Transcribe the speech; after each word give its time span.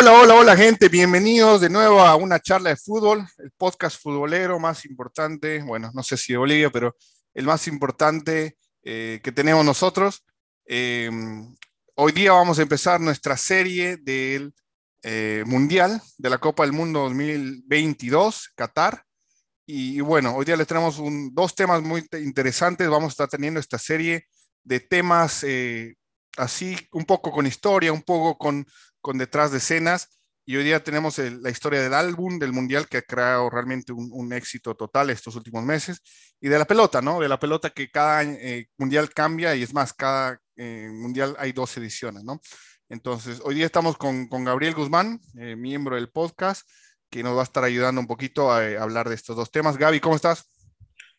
Hola, 0.00 0.12
hola, 0.12 0.34
hola 0.36 0.56
gente, 0.56 0.88
bienvenidos 0.88 1.60
de 1.60 1.68
nuevo 1.68 2.00
a 2.00 2.14
una 2.14 2.38
charla 2.38 2.70
de 2.70 2.76
fútbol, 2.76 3.26
el 3.38 3.50
podcast 3.50 4.00
futbolero 4.00 4.60
más 4.60 4.84
importante, 4.84 5.60
bueno, 5.60 5.90
no 5.92 6.04
sé 6.04 6.16
si 6.16 6.32
de 6.32 6.38
Bolivia, 6.38 6.70
pero 6.70 6.94
el 7.34 7.44
más 7.46 7.66
importante 7.66 8.56
eh, 8.84 9.18
que 9.24 9.32
tenemos 9.32 9.64
nosotros. 9.64 10.24
Eh, 10.66 11.10
hoy 11.96 12.12
día 12.12 12.30
vamos 12.30 12.60
a 12.60 12.62
empezar 12.62 13.00
nuestra 13.00 13.36
serie 13.36 13.96
del 13.96 14.54
eh, 15.02 15.42
Mundial 15.46 16.00
de 16.16 16.30
la 16.30 16.38
Copa 16.38 16.62
del 16.62 16.74
Mundo 16.74 17.00
2022, 17.00 18.52
Qatar. 18.54 19.02
Y, 19.66 19.98
bueno, 19.98 20.36
hoy 20.36 20.44
día 20.44 20.56
les 20.56 20.68
tenemos 20.68 21.02
dos 21.32 21.56
temas 21.56 21.82
muy 21.82 22.06
interesantes. 22.20 22.88
Vamos 22.88 23.08
a 23.08 23.14
estar 23.14 23.28
teniendo 23.28 23.58
esta 23.58 23.78
serie 23.78 24.28
de 24.62 24.78
temas 24.78 25.44
así, 26.36 26.76
un 26.92 27.04
poco 27.04 27.32
con 27.32 27.46
historia, 27.48 27.92
un 27.92 28.02
poco 28.02 28.38
con 28.38 28.64
con 29.00 29.18
detrás 29.18 29.52
de 29.52 29.58
escenas. 29.58 30.08
Y 30.44 30.56
hoy 30.56 30.64
día 30.64 30.82
tenemos 30.82 31.18
la 31.18 31.50
historia 31.50 31.82
del 31.82 31.92
álbum 31.92 32.38
del 32.38 32.54
Mundial 32.54 32.88
que 32.88 32.98
ha 32.98 33.02
creado 33.02 33.50
realmente 33.50 33.92
un, 33.92 34.32
éxito 34.32 34.74
total 34.74 35.10
estos 35.10 35.36
últimos 35.36 35.62
meses. 35.62 36.00
Y 36.40 36.48
de 36.48 36.58
la 36.58 36.64
pelota, 36.64 37.02
¿no? 37.02 37.20
De 37.20 37.28
la 37.28 37.38
pelota 37.38 37.68
que 37.68 37.90
cada 37.90 38.22
eh, 38.24 38.66
Mundial 38.78 39.10
cambia 39.10 39.54
y 39.54 39.62
es 39.62 39.74
más, 39.74 39.92
cada 39.92 40.40
eh, 40.56 40.88
Mundial 40.90 41.36
hay 41.38 41.52
dos 41.52 41.76
ediciones, 41.76 42.24
¿no? 42.24 42.40
Entonces, 42.88 43.42
hoy 43.44 43.56
día 43.56 43.66
estamos 43.66 43.98
con, 43.98 44.26
con 44.28 44.44
Gabriel 44.44 44.74
Guzmán, 44.74 45.20
eh, 45.38 45.54
miembro 45.54 45.96
del 45.96 46.08
podcast, 46.08 46.66
que 47.10 47.22
nos 47.22 47.36
va 47.36 47.40
a 47.40 47.44
estar 47.44 47.62
ayudando 47.62 48.00
un 48.00 48.06
poquito 48.06 48.50
a, 48.50 48.64
hablar 48.80 49.10
de 49.10 49.16
estos 49.16 49.36
dos 49.36 49.50
temas. 49.50 49.76
Gaby, 49.76 50.00
¿cómo 50.00 50.16
estás? 50.16 50.48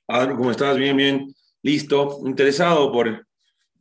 ¿cómo 0.08 0.50
estás? 0.50 0.76
Bien, 0.76 0.98
bien. 0.98 1.28
Listo. 1.62 2.22
Interesado 2.26 2.92
por, 2.92 3.28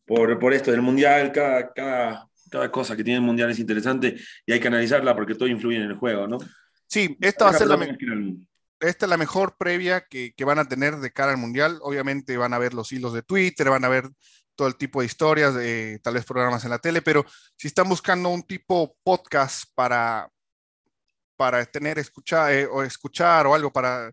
por, 0.06 0.38
por 0.38 0.52
esto 0.52 0.70
del 0.70 0.82
Mundial. 0.82 1.32
Cada 1.32 2.28
cada 2.50 2.70
cosa 2.70 2.96
que 2.96 3.04
tiene 3.04 3.18
el 3.18 3.24
Mundial 3.24 3.50
es 3.50 3.58
interesante 3.58 4.16
y 4.46 4.52
hay 4.52 4.60
que 4.60 4.68
analizarla 4.68 5.14
porque 5.14 5.34
todo 5.34 5.48
influye 5.48 5.76
en 5.76 5.84
el 5.84 5.96
juego, 5.96 6.26
¿no? 6.26 6.38
Sí, 6.86 7.16
esta 7.20 7.44
va 7.44 7.50
a 7.50 7.54
ser 7.54 7.68
la, 7.68 7.78
esta 8.80 9.06
es 9.06 9.10
la 9.10 9.16
mejor 9.16 9.56
previa 9.58 10.06
que, 10.08 10.32
que, 10.34 10.44
van 10.44 10.58
a 10.58 10.68
tener 10.68 10.96
de 10.96 11.12
cara 11.12 11.32
al 11.32 11.38
Mundial. 11.38 11.78
Obviamente 11.82 12.36
van 12.36 12.54
a 12.54 12.58
ver 12.58 12.74
los 12.74 12.92
hilos 12.92 13.12
de 13.12 13.22
Twitter, 13.22 13.68
van 13.68 13.84
a 13.84 13.88
ver 13.88 14.08
todo 14.58 14.66
el 14.66 14.76
tipo 14.76 15.00
de 15.00 15.06
historias, 15.06 15.54
de, 15.54 16.00
tal 16.02 16.14
vez 16.14 16.24
programas 16.24 16.64
en 16.64 16.70
la 16.70 16.80
tele, 16.80 17.00
pero 17.00 17.24
si 17.56 17.68
están 17.68 17.88
buscando 17.88 18.28
un 18.28 18.42
tipo 18.42 18.96
podcast 19.04 19.66
para, 19.76 20.28
para 21.36 21.64
tener 21.64 21.96
escuchar 22.00 22.52
eh, 22.52 22.66
o 22.66 22.82
escuchar 22.82 23.46
o 23.46 23.54
algo 23.54 23.72
para, 23.72 24.10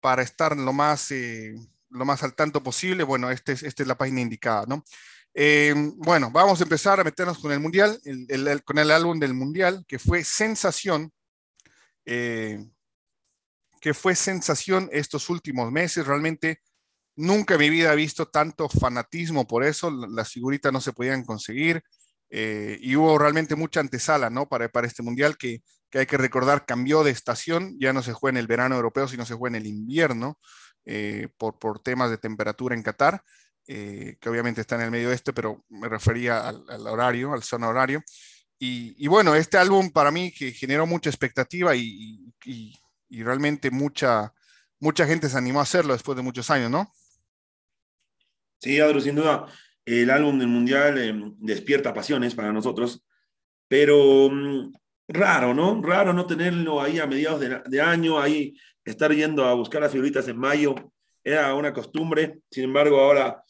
para 0.00 0.22
estar 0.22 0.54
lo 0.54 0.74
más, 0.74 1.10
eh, 1.12 1.54
lo 1.88 2.04
más 2.04 2.22
al 2.22 2.34
tanto 2.34 2.62
posible, 2.62 3.04
bueno, 3.04 3.30
este 3.30 3.52
es, 3.52 3.62
esta 3.62 3.82
es 3.82 3.88
la 3.88 3.96
página 3.96 4.20
indicada, 4.20 4.66
¿no? 4.66 4.84
Eh, 5.36 5.74
bueno, 5.96 6.30
vamos 6.30 6.60
a 6.60 6.62
empezar 6.62 7.00
a 7.00 7.04
meternos 7.04 7.38
con 7.40 7.50
el 7.50 7.58
Mundial, 7.58 8.00
con 8.64 8.78
el 8.78 8.90
álbum 8.92 9.18
del 9.18 9.34
Mundial, 9.34 9.84
que 9.88 9.98
fue 9.98 10.22
sensación, 10.22 11.12
eh, 12.06 12.64
que 13.80 13.94
fue 13.94 14.14
sensación 14.14 14.88
estos 14.92 15.28
últimos 15.28 15.72
meses. 15.72 16.06
Realmente 16.06 16.60
nunca 17.16 17.54
en 17.54 17.60
mi 17.60 17.70
vida 17.70 17.92
he 17.92 17.96
visto 17.96 18.28
tanto 18.28 18.68
fanatismo 18.68 19.44
por 19.46 19.64
eso. 19.64 19.90
Las 19.90 20.30
figuritas 20.30 20.72
no 20.72 20.80
se 20.80 20.92
podían 20.92 21.24
conseguir 21.24 21.82
eh, 22.30 22.78
y 22.80 22.94
hubo 22.94 23.18
realmente 23.18 23.56
mucha 23.56 23.80
antesala, 23.80 24.30
¿no? 24.30 24.48
Para, 24.48 24.68
para 24.68 24.86
este 24.86 25.02
Mundial 25.02 25.36
que, 25.36 25.62
que, 25.90 25.98
hay 25.98 26.06
que 26.06 26.16
recordar 26.16 26.64
cambió 26.64 27.02
de 27.02 27.10
estación. 27.10 27.76
Ya 27.80 27.92
no 27.92 28.04
se 28.04 28.12
juega 28.12 28.38
en 28.38 28.40
el 28.40 28.46
verano 28.46 28.76
europeo, 28.76 29.08
sino 29.08 29.26
se 29.26 29.34
juega 29.34 29.56
en 29.56 29.62
el 29.62 29.68
invierno 29.68 30.38
por, 31.38 31.58
por 31.58 31.80
temas 31.80 32.10
de 32.10 32.18
temperatura 32.18 32.76
en 32.76 32.82
Qatar. 32.82 33.24
Eh, 33.66 34.16
que 34.20 34.28
obviamente 34.28 34.60
está 34.60 34.74
en 34.74 34.82
el 34.82 34.90
medio 34.90 35.10
este, 35.10 35.32
pero 35.32 35.64
me 35.70 35.88
refería 35.88 36.48
al, 36.48 36.86
horario, 36.86 37.32
al 37.32 37.42
zona 37.42 37.68
horario. 37.68 38.02
Y, 38.58 39.06
bueno, 39.08 39.34
este 39.34 39.58
álbum 39.58 39.90
para 39.90 40.10
mí 40.10 40.30
generó 40.30 40.86
mucha 40.86 41.10
expectativa 41.10 41.76
y, 41.76 42.32
realmente 43.10 43.70
mucha, 43.70 44.32
mucha 44.80 45.06
gente 45.06 45.28
se 45.28 45.36
animó 45.36 45.60
a 45.60 45.64
hacerlo 45.64 45.92
después 45.92 46.16
de 46.16 46.22
muchos 46.22 46.48
años, 46.50 46.70
¿no? 46.70 46.90
Sí, 48.60 48.80
Adro, 48.80 49.00
sin 49.00 49.16
duda, 49.16 49.46
el 49.84 50.08
álbum 50.08 50.38
del 50.38 50.48
Mundial 50.48 50.96
eh, 50.96 51.12
despierta 51.36 51.92
pasiones 51.92 52.34
para 52.34 52.52
nosotros, 52.52 53.04
pero 53.68 54.30
mm, 54.30 54.72
raro, 55.08 55.52
¿no? 55.52 55.82
Raro 55.82 56.14
no 56.14 56.26
tenerlo 56.26 56.80
ahí 56.80 56.98
a 56.98 57.06
mediados 57.06 57.40
de, 57.40 57.60
de, 57.66 57.80
año, 57.82 58.18
ahí 58.18 58.58
estar 58.82 59.12
yendo 59.12 59.44
a 59.44 59.52
buscar 59.52 59.82
las 59.82 59.92
figuritas 59.92 60.26
en 60.28 60.38
mayo, 60.38 60.74
era 61.22 61.54
una 61.54 61.74
costumbre, 61.74 62.40
sin 62.50 62.64
embargo 62.64 62.98
ahora 62.98 63.43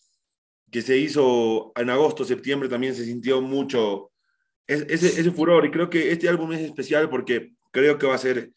que 0.74 0.82
se 0.82 0.98
hizo 0.98 1.70
en 1.76 1.88
agosto, 1.88 2.24
septiembre, 2.24 2.68
también 2.68 2.96
se 2.96 3.04
sintió 3.04 3.40
mucho 3.40 4.10
ese, 4.66 4.92
ese 4.92 5.30
furor. 5.30 5.64
Y 5.64 5.70
creo 5.70 5.88
que 5.88 6.10
este 6.10 6.28
álbum 6.28 6.52
es 6.52 6.62
especial 6.62 7.08
porque 7.08 7.52
creo 7.70 7.96
que 7.96 8.08
va 8.08 8.16
a 8.16 8.18
ser 8.18 8.50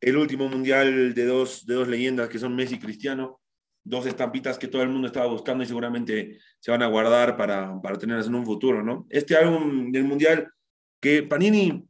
el 0.00 0.16
último 0.16 0.48
mundial 0.48 1.12
de 1.12 1.26
dos, 1.26 1.66
de 1.66 1.74
dos 1.74 1.86
leyendas 1.86 2.30
que 2.30 2.38
son 2.38 2.56
Messi 2.56 2.76
y 2.76 2.78
Cristiano. 2.78 3.42
Dos 3.84 4.06
estampitas 4.06 4.58
que 4.58 4.68
todo 4.68 4.80
el 4.80 4.88
mundo 4.88 5.08
estaba 5.08 5.26
buscando 5.26 5.62
y 5.62 5.66
seguramente 5.66 6.38
se 6.60 6.70
van 6.70 6.82
a 6.82 6.86
guardar 6.86 7.36
para, 7.36 7.78
para 7.82 7.98
tenerlas 7.98 8.28
en 8.28 8.36
un 8.36 8.46
futuro, 8.46 8.82
¿no? 8.82 9.06
Este 9.10 9.36
álbum 9.36 9.92
del 9.92 10.04
mundial 10.04 10.50
que 10.98 11.24
Panini 11.24 11.86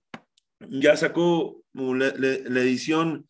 ya 0.69 0.97
sacó 0.97 1.62
la, 1.75 2.12
la, 2.16 2.60
edición 2.60 3.28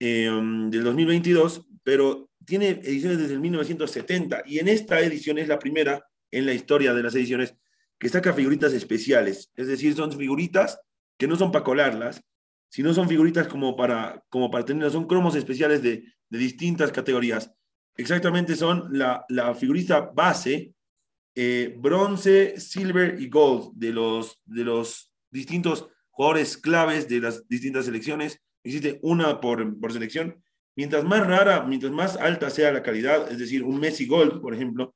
eh, 0.00 0.30
del 0.68 0.84
2022, 0.84 1.66
pero 1.82 2.28
tiene 2.44 2.70
ediciones 2.70 3.18
desde 3.18 3.34
el 3.34 3.40
1970 3.40 4.42
y 4.46 4.58
en 4.58 4.68
esta 4.68 5.00
edición 5.00 5.38
es 5.38 5.48
la 5.48 5.58
primera 5.58 6.04
en 6.30 6.46
la 6.46 6.54
historia 6.54 6.94
de 6.94 7.02
las 7.02 7.14
ediciones 7.14 7.54
que 7.98 8.08
saca 8.08 8.32
figuritas 8.32 8.72
especiales. 8.72 9.52
Es 9.54 9.68
decir, 9.68 9.94
son 9.94 10.12
figuritas 10.12 10.80
que 11.18 11.28
no 11.28 11.36
son 11.36 11.52
para 11.52 11.64
colarlas, 11.64 12.22
sino 12.68 12.92
son 12.94 13.08
figuritas 13.08 13.46
como 13.46 13.76
para, 13.76 14.24
como 14.28 14.50
para 14.50 14.64
tenerlas, 14.64 14.94
son 14.94 15.06
cromos 15.06 15.34
especiales 15.36 15.82
de, 15.82 16.04
de 16.28 16.38
distintas 16.38 16.90
categorías. 16.90 17.52
Exactamente 17.96 18.56
son 18.56 18.88
la, 18.90 19.24
la 19.28 19.54
figurita 19.54 20.00
base, 20.00 20.72
eh, 21.34 21.76
bronce, 21.78 22.58
silver 22.58 23.20
y 23.20 23.28
gold 23.28 23.72
de 23.74 23.92
los, 23.92 24.40
de 24.46 24.64
los 24.64 25.12
distintos 25.30 25.88
jugadores 26.10 26.56
claves 26.56 27.08
de 27.08 27.20
las 27.20 27.46
distintas 27.46 27.84
selecciones. 27.84 28.40
Existe 28.64 28.98
una 29.02 29.40
por, 29.40 29.78
por 29.78 29.92
selección 29.92 30.42
Mientras 30.76 31.04
más 31.04 31.26
rara, 31.26 31.64
mientras 31.64 31.92
más 31.92 32.16
alta 32.16 32.50
sea 32.50 32.72
la 32.72 32.82
calidad, 32.82 33.30
es 33.30 33.38
decir, 33.38 33.62
un 33.62 33.78
Messi 33.78 34.06
Gold, 34.06 34.40
por 34.40 34.54
ejemplo, 34.54 34.94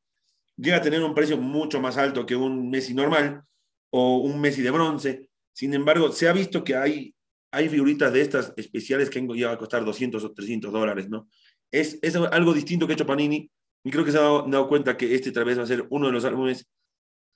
llega 0.57 0.79
a 0.79 0.83
tener 0.83 1.03
un 1.03 1.15
precio 1.15 1.37
mucho 1.37 1.81
más 1.81 1.97
alto 1.97 2.25
que 2.25 2.35
un 2.35 2.71
Messi 2.71 2.95
normal 2.95 3.43
o 3.91 4.19
un 4.19 4.41
Messi 4.41 4.63
de 4.63 4.71
bronce. 4.71 5.31
Sin 5.53 5.75
embargo, 5.75 6.13
se 6.13 6.29
ha 6.29 6.33
visto 6.33 6.65
que 6.65 6.77
hay, 6.77 7.15
hay 7.51 7.69
figuritas 7.69 8.13
de 8.13 8.23
estas 8.23 8.53
especiales 8.57 9.11
que 9.11 9.19
han 9.19 9.29
llegado 9.29 9.55
a 9.55 9.59
costar 9.59 9.85
200 9.85 10.25
o 10.25 10.33
300 10.33 10.73
dólares, 10.73 11.09
¿no? 11.09 11.29
Es, 11.71 11.99
es 12.01 12.17
algo 12.17 12.55
distinto 12.55 12.87
que 12.87 12.93
ha 12.93 12.95
hecho 12.95 13.07
Panini 13.07 13.51
y 13.85 13.91
creo 13.91 14.05
que 14.05 14.13
se 14.13 14.19
ha 14.19 14.23
dado, 14.23 14.47
dado 14.49 14.69
cuenta 14.69 14.97
que 14.97 15.15
este 15.15 15.33
tal 15.33 15.45
vez 15.45 15.59
va 15.59 15.65
a 15.65 15.67
ser 15.67 15.87
uno 15.91 16.07
de 16.07 16.13
los 16.13 16.25
álbumes 16.25 16.67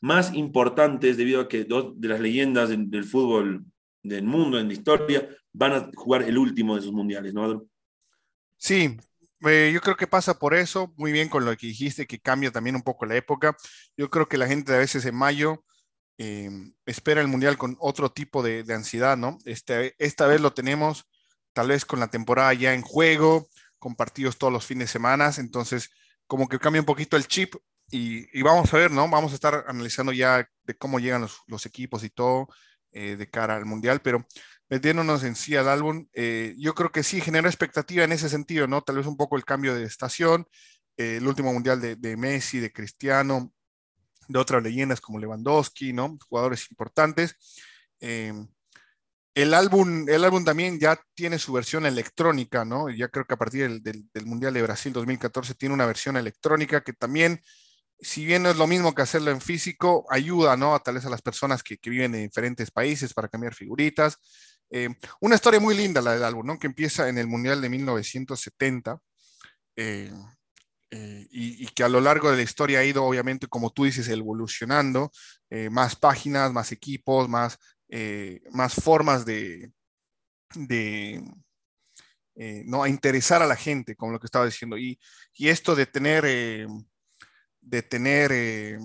más 0.01 0.35
importantes 0.35 1.17
debido 1.17 1.43
a 1.43 1.49
que 1.49 1.65
dos 1.65 2.01
de 2.01 2.09
las 2.09 2.21
leyendas 2.21 2.71
del, 2.71 3.05
fútbol 3.05 3.65
del 4.03 4.25
mundo, 4.25 4.59
en 4.59 4.69
la 4.69 4.73
historia, 4.73 5.29
van 5.53 5.73
a 5.73 5.91
jugar 5.95 6.23
el 6.23 6.39
último 6.39 6.77
de 6.77 6.83
sus 6.83 6.93
mundiales, 6.93 7.35
¿no? 7.35 7.67
Sí, 8.61 8.99
eh, 9.49 9.71
yo 9.73 9.81
creo 9.81 9.97
que 9.97 10.07
pasa 10.07 10.39
por 10.39 10.55
eso, 10.55 10.93
muy 10.97 11.13
bien 11.13 11.31
con 11.31 11.45
lo 11.47 11.57
que 11.57 11.67
dijiste, 11.69 12.07
que 12.07 12.21
cambia 12.21 12.51
también 12.53 12.77
un 12.77 12.83
poco 12.83 13.07
la 13.07 13.17
época. 13.17 13.57
Yo 13.97 14.11
creo 14.11 14.29
que 14.29 14.37
la 14.39 14.47
gente 14.47 14.75
a 14.75 14.79
veces 14.79 15.05
en 15.07 15.15
mayo 15.15 15.65
em, 16.19 16.75
espera 16.87 17.23
el 17.23 17.29
Mundial 17.29 17.57
con 17.59 17.77
otro 17.81 18.13
tipo 18.13 18.43
de, 18.43 18.65
ansiedad, 18.75 19.17
¿no? 19.17 19.39
Este, 19.47 19.95
esta 19.99 20.27
vez 20.27 20.41
lo 20.43 20.53
tenemos 20.53 21.07
tal 21.55 21.69
vez 21.69 21.85
con 21.87 22.01
la 22.01 22.09
temporada 22.09 22.53
ya 22.55 22.75
en 22.75 22.83
juego, 22.83 23.49
con 23.79 23.97
partidos 23.97 24.39
todos 24.39 24.53
los 24.53 24.67
fines 24.67 24.89
de 24.89 24.93
semana, 24.93 25.33
entonces 25.39 25.91
como 26.27 26.49
que 26.49 26.59
cambia 26.59 26.83
un 26.83 26.87
poquito 26.87 27.17
el 27.17 27.27
chip 27.27 27.55
y, 27.91 28.43
vamos 28.43 28.73
a 28.75 28.77
ver, 28.79 28.91
¿no? 28.91 29.09
Vamos 29.09 29.33
a 29.33 29.35
estar 29.37 29.65
analizando 29.69 30.13
ya 30.13 30.49
de 30.65 30.77
cómo 30.79 31.01
llegan 31.01 31.27
los, 31.49 31.67
equipos 31.67 32.05
y 32.05 32.11
todo 32.11 32.49
eh, 32.93 33.17
de 33.17 33.31
cara 33.31 33.57
al 33.57 33.67
Mundial, 33.67 34.01
pero 34.03 34.27
metiéndonos 34.71 35.25
en 35.25 35.35
sí 35.35 35.57
al 35.57 35.69
álbum, 35.69 36.07
eh, 36.13 36.55
yo 36.57 36.75
creo 36.75 36.93
que 36.93 37.03
sí 37.03 37.21
genera 37.21 37.49
expectativa 37.49 38.05
en 38.05 38.13
ese 38.13 38.29
sentido, 38.29 38.69
¿no? 38.69 38.83
Tal 38.83 38.97
vez 38.97 39.07
un 39.07 39.17
poco 39.17 39.37
el 39.37 39.45
cambio 39.45 39.75
de 39.75 39.85
estación, 39.85 40.47
eh, 40.97 41.17
el 41.17 41.27
último 41.27 41.53
mundial 41.53 41.81
de, 41.81 42.17
Messi, 42.17 42.61
de 42.61 42.73
Cristiano, 42.73 43.53
de 44.29 44.39
otras 44.39 44.63
leyendas 44.63 45.01
como 45.01 45.19
Lewandowski, 45.19 45.93
¿no? 45.93 46.17
Jugadores 46.29 46.71
importantes. 46.71 47.35
Em, 47.99 48.49
el 49.35 49.55
álbum, 49.55 50.09
el 50.09 50.25
álbum 50.25 50.45
también 50.45 50.79
ya 50.79 51.01
tiene 51.15 51.39
su 51.39 51.53
versión 51.53 51.85
electrónica, 51.85 52.65
¿no? 52.65 52.91
Ya 52.91 53.09
creo 53.09 53.27
que 53.27 53.35
a 53.35 53.39
partir 53.39 53.81
del, 53.81 54.09
del 54.13 54.27
Mundial 54.27 54.55
de 54.55 54.63
Brasil 54.63 54.93
2014 54.93 55.55
tiene 55.55 55.75
una 55.75 55.87
versión 55.87 56.17
electrónica 56.17 56.83
que 56.83 56.93
también 56.93 57.41
si 58.03 58.25
bien 58.25 58.43
no 58.43 58.51
es 58.51 58.57
lo 58.57 58.67
mismo 58.67 58.95
que 58.95 59.03
hacerlo 59.03 59.31
en 59.31 59.41
físico, 59.41 60.07
ayuda, 60.11 60.57
¿no? 60.57 60.75
A 60.75 60.81
tal 60.81 60.95
vez 60.95 61.05
a 61.05 61.11
las 61.11 61.23
personas 61.23 61.63
que, 61.63 61.77
que 61.77 61.91
viven 61.91 62.15
en 62.15 62.23
diferentes 62.23 62.71
países 62.71 63.13
para 63.13 63.29
cambiar 63.29 63.55
figuritas. 63.55 64.19
Eh, 64.71 64.89
una 65.21 65.35
historia 65.35 65.59
muy 65.59 65.77
linda 65.77 66.01
la 66.01 66.15
del 66.15 66.23
álbum, 66.23 66.47
¿no? 66.47 66.59
Que 66.59 66.69
empieza 66.69 67.09
en 67.09 67.19
el 67.19 67.27
Mundial 67.27 67.61
de 67.61 67.69
1970 67.69 69.01
eh, 69.77 70.13
eh, 70.93 71.27
y, 71.31 71.67
que 71.69 71.83
a 71.83 71.89
lo 71.89 72.01
largo 72.01 72.31
de 72.31 72.37
la 72.37 72.43
historia 72.43 72.79
ha 72.79 72.85
ido, 72.85 73.05
obviamente, 73.05 73.49
como 73.49 73.71
tú 73.71 73.85
dices, 73.85 74.09
evolucionando, 74.09 75.11
más 75.71 75.97
páginas, 75.97 76.53
más 76.53 76.71
equipos, 76.73 77.29
más 77.29 77.59
más 78.53 78.75
formas 78.75 79.25
de, 79.25 79.73
de 80.55 81.21
¿no? 82.67 82.85
a 82.85 82.89
interesar 82.89 83.43
a 83.43 83.47
la 83.47 83.57
gente, 83.57 83.97
como 83.97 84.13
lo 84.13 84.21
que 84.21 84.27
estaba 84.27 84.47
diciendo. 84.47 84.79
Y, 84.79 85.01
y 85.35 85.49
esto 85.49 85.75
de 85.75 85.87
tener, 85.87 86.25
de 87.61 87.83
tener 87.83 88.79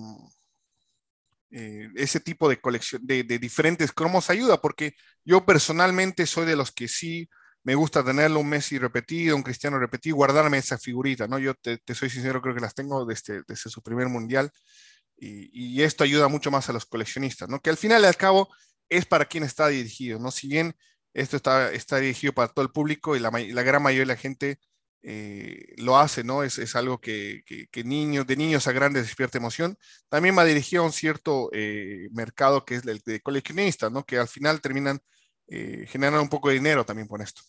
ese 1.95 2.19
tipo 2.19 2.49
de 2.49 2.59
colección, 2.59 3.01
de, 3.05 3.23
diferentes 3.23 3.91
cromos 3.93 4.29
ayuda, 4.29 4.59
porque 4.59 4.95
yo 5.23 5.45
personalmente 5.45 6.25
soy 6.25 6.45
de 6.45 6.55
los 6.55 6.71
que 6.71 6.87
sí 6.87 7.29
me 7.63 7.75
gusta 7.75 8.03
tenerlo 8.03 8.41
un 8.41 8.49
Messi 8.49 8.77
repetido, 8.77 9.35
un 9.35 9.43
Cristiano 9.43 9.79
repetido, 9.79 10.17
guardarme 10.17 10.57
esa 10.57 10.77
figurita, 10.77 11.27
¿no? 11.27 11.39
Yo 11.39 11.53
te, 11.55 11.79
soy 11.95 12.09
sincero, 12.09 12.41
creo 12.41 12.53
que 12.53 12.61
las 12.61 12.75
tengo 12.75 13.05
desde, 13.05 13.41
desde 13.47 13.69
su 13.69 13.81
primer 13.81 14.07
mundial 14.09 14.51
y, 15.17 15.81
esto 15.81 16.03
ayuda 16.03 16.27
mucho 16.27 16.51
más 16.51 16.69
a 16.69 16.73
los 16.73 16.85
coleccionistas, 16.85 17.47
¿no? 17.49 17.59
Que 17.61 17.69
al 17.69 17.77
final 17.77 18.03
y 18.03 18.05
al 18.05 18.17
cabo 18.17 18.49
es 18.89 19.05
para 19.05 19.25
quien 19.25 19.43
está 19.43 19.67
dirigido, 19.69 20.19
¿no? 20.19 20.31
Si 20.31 20.47
bien 20.47 20.75
esto 21.13 21.37
está, 21.37 21.71
está 21.71 21.99
dirigido 21.99 22.33
para 22.33 22.49
todo 22.49 22.65
el 22.65 22.71
público 22.71 23.15
y 23.15 23.19
la 23.19 23.63
gran 23.63 23.81
mayoría 23.81 24.01
de 24.01 24.13
la 24.13 24.17
gente 24.17 24.59
eh, 25.07 25.75
lo 25.77 25.99
hace, 25.99 26.23
¿no? 26.23 26.41
Es, 26.41 26.57
es 26.57 26.75
algo 26.75 26.99
que, 26.99 27.43
que, 27.45 27.83
niños, 27.83 28.25
de 28.25 28.35
niños 28.35 28.67
a 28.67 28.71
grandes 28.71 29.03
despierta 29.03 29.37
emoción. 29.37 29.77
También 30.09 30.35
va 30.35 30.43
dirigido 30.43 30.81
a 30.81 30.87
un 30.87 30.91
cierto 30.91 31.51
eh, 31.53 32.07
mercado 32.11 32.65
que 32.65 32.75
es 32.75 32.87
el 32.87 32.99
de 33.05 33.21
coleccionistas, 33.21 33.91
¿no? 33.91 34.03
Que 34.03 34.17
al 34.17 34.27
final 34.27 34.61
terminan 34.61 34.99
eh, 35.47 35.85
generando 35.87 36.23
un 36.23 36.29
poco 36.29 36.49
de 36.49 36.55
dinero 36.55 36.85
también 36.85 37.07
por 37.07 37.21
esto. 37.21 37.43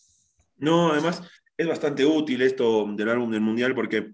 No, 0.57 0.91
además 0.91 1.23
es 1.57 1.67
bastante 1.67 2.05
útil 2.05 2.43
esto 2.43 2.85
del 2.95 3.09
álbum 3.09 3.31
del 3.31 3.41
Mundial 3.41 3.73
porque 3.73 4.11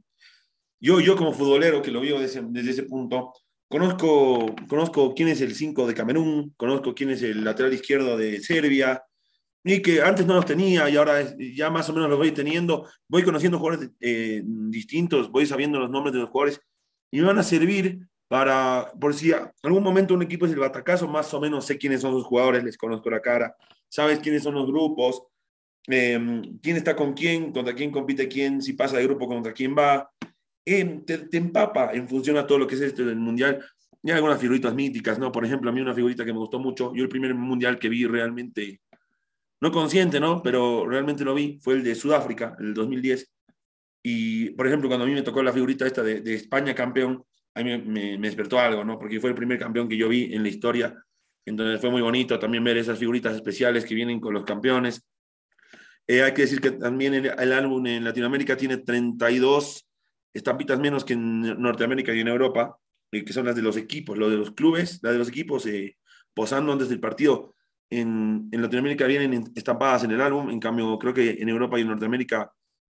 yo, 0.79 1.01
yo 1.01 1.17
como 1.17 1.33
futbolero 1.33 1.81
que 1.81 1.91
lo 1.91 1.99
desde, 1.99 2.43
desde 2.43 2.71
ese 2.71 2.83
punto, 2.83 3.33
conozco, 3.67 4.55
conozco 4.69 5.13
quién 5.13 5.27
es 5.27 5.41
el 5.41 5.53
5 5.53 5.85
de 5.85 5.93
Camerún, 5.93 6.53
conozco 6.55 6.95
quién 6.95 7.09
es 7.09 7.21
el 7.21 7.43
lateral 7.43 7.73
izquierdo 7.73 8.15
de 8.15 8.39
Serbia, 8.39 9.03
y 9.63 9.81
que 9.81 10.01
antes 10.01 10.25
no 10.25 10.35
los 10.35 10.45
tenía 10.45 10.89
y 10.89 10.97
ahora 10.97 11.35
ya 11.37 11.69
más 11.69 11.89
o 11.89 11.93
menos 11.93 12.09
los 12.09 12.17
voy 12.17 12.31
teniendo, 12.31 12.87
voy 13.07 13.23
conociendo 13.23 13.59
jugadores 13.59 13.91
eh, 13.99 14.41
distintos, 14.45 15.31
voy 15.31 15.45
sabiendo 15.45 15.79
los 15.79 15.89
nombres 15.89 16.13
de 16.13 16.19
los 16.19 16.29
jugadores 16.29 16.59
y 17.11 17.19
me 17.19 17.27
van 17.27 17.39
a 17.39 17.43
servir 17.43 18.07
para, 18.27 18.91
por 18.99 19.13
si 19.13 19.31
algún 19.61 19.83
momento 19.83 20.13
un 20.13 20.23
equipo 20.23 20.45
es 20.45 20.51
el 20.51 20.59
batacazo, 20.59 21.07
más 21.07 21.33
o 21.33 21.39
menos 21.39 21.65
sé 21.65 21.77
quiénes 21.77 22.01
son 22.01 22.13
sus 22.13 22.25
jugadores, 22.25 22.63
les 22.63 22.77
conozco 22.77 23.09
la 23.09 23.21
cara, 23.21 23.55
sabes 23.87 24.19
quiénes 24.19 24.43
son 24.43 24.55
los 24.55 24.65
grupos, 24.65 25.23
Em, 25.87 26.59
quién 26.59 26.77
está 26.77 26.95
con 26.95 27.13
quién, 27.13 27.51
contra 27.51 27.75
quién 27.75 27.91
compite 27.91 28.27
quién, 28.27 28.61
si 28.61 28.73
pasa 28.73 28.97
de 28.97 29.03
grupo 29.03 29.27
contra 29.27 29.53
quién 29.53 29.75
va. 29.77 30.09
Em, 30.65 31.03
te, 31.03 31.27
empapa 31.33 31.91
en 31.93 32.07
función 32.07 32.37
a 32.37 32.47
todo 32.47 32.59
lo 32.59 32.67
que 32.67 32.75
es 32.75 32.81
este 32.81 33.03
del 33.03 33.17
mundial. 33.17 33.63
Y 34.01 34.09
hay 34.11 34.15
algunas 34.15 34.39
figuritas 34.39 34.73
míticas, 34.73 35.19
¿no? 35.19 35.31
Por 35.31 35.45
ejemplo, 35.45 35.69
a 35.69 35.73
mí 35.73 35.81
una 35.81 35.93
figurita 35.93 36.25
que 36.25 36.33
me 36.33 36.39
gustó 36.39 36.59
mucho, 36.59 36.93
yo 36.95 37.03
el 37.03 37.09
primer 37.09 37.33
mundial 37.35 37.79
que 37.79 37.89
vi 37.89 38.05
realmente, 38.05 38.81
no 39.63 39.71
consciente, 39.71 40.19
¿no? 40.19 40.43
Pero 40.43 40.85
realmente 40.85 41.23
lo 41.23 41.33
vi, 41.33 41.57
fue 41.61 41.75
el 41.75 41.85
de 41.85 41.95
Sudáfrica, 41.95 42.53
el 42.59 42.73
2010. 42.73 43.31
Y, 44.03 44.49
por 44.49 44.67
ejemplo, 44.67 44.89
cuando 44.89 45.05
a 45.05 45.07
mí 45.07 45.13
me 45.13 45.21
tocó 45.21 45.41
la 45.41 45.53
figurita 45.53 45.87
esta 45.87 46.03
de, 46.03 46.33
España 46.33 46.75
campeón, 46.75 47.23
a 47.53 47.63
mí 47.63 47.77
me, 47.77 48.17
me, 48.17 48.27
despertó 48.27 48.59
algo, 48.59 48.83
¿no? 48.83 48.99
Porque 48.99 49.21
fue 49.21 49.29
el 49.29 49.37
primer 49.37 49.57
campeón 49.57 49.87
que 49.87 49.95
yo 49.95 50.09
vi 50.09 50.33
en 50.33 50.43
la 50.43 50.49
historia. 50.49 51.01
Entonces 51.45 51.79
fue 51.79 51.89
muy 51.89 52.01
bonito 52.01 52.37
también 52.37 52.61
ver 52.61 52.75
esas 52.75 52.99
figuritas 52.99 53.35
especiales 53.35 53.85
que 53.85 53.95
vienen 53.95 54.19
con 54.19 54.33
los 54.33 54.43
campeones. 54.43 55.01
Eh, 56.07 56.23
hay 56.23 56.33
que 56.33 56.41
decir 56.41 56.59
que 56.59 56.71
también 56.71 57.13
el, 57.13 57.53
álbum 57.53 57.87
en 57.87 58.03
Latinoamérica 58.03 58.57
tiene 58.57 58.79
32 58.79 59.87
estampitas 60.33 60.77
menos 60.77 61.05
que 61.05 61.13
en 61.13 61.39
Norteamérica 61.61 62.13
y 62.13 62.19
en 62.19 62.27
Europa, 62.27 62.77
eh, 63.13 63.23
que 63.23 63.31
son 63.31 63.45
las 63.45 63.55
de 63.55 63.61
los 63.61 63.77
equipos, 63.77 64.17
lo 64.17 64.29
de 64.29 64.35
los 64.35 64.51
clubes, 64.51 64.99
las 65.03 65.13
de 65.13 65.19
los 65.19 65.29
equipos 65.29 65.65
eh, 65.67 65.95
posando 66.33 66.73
antes 66.73 66.89
del 66.89 66.99
partido. 66.99 67.55
En, 67.99 68.49
en, 68.51 68.61
Latinoamérica 68.61 69.05
vienen 69.05 69.51
estampadas 69.55 70.03
en 70.03 70.11
el 70.11 70.21
álbum, 70.21 70.49
en 70.49 70.59
cambio 70.59 70.97
creo 70.97 71.13
que 71.13 71.31
en 71.31 71.49
Europa 71.49 71.77
y 71.77 71.81
en 71.81 71.89
Norteamérica 71.89 72.51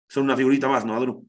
son 0.09 0.25
una 0.25 0.37
figurita 0.37 0.69
más, 0.69 0.85
¿no, 0.85 0.95
Adru? 0.95 1.27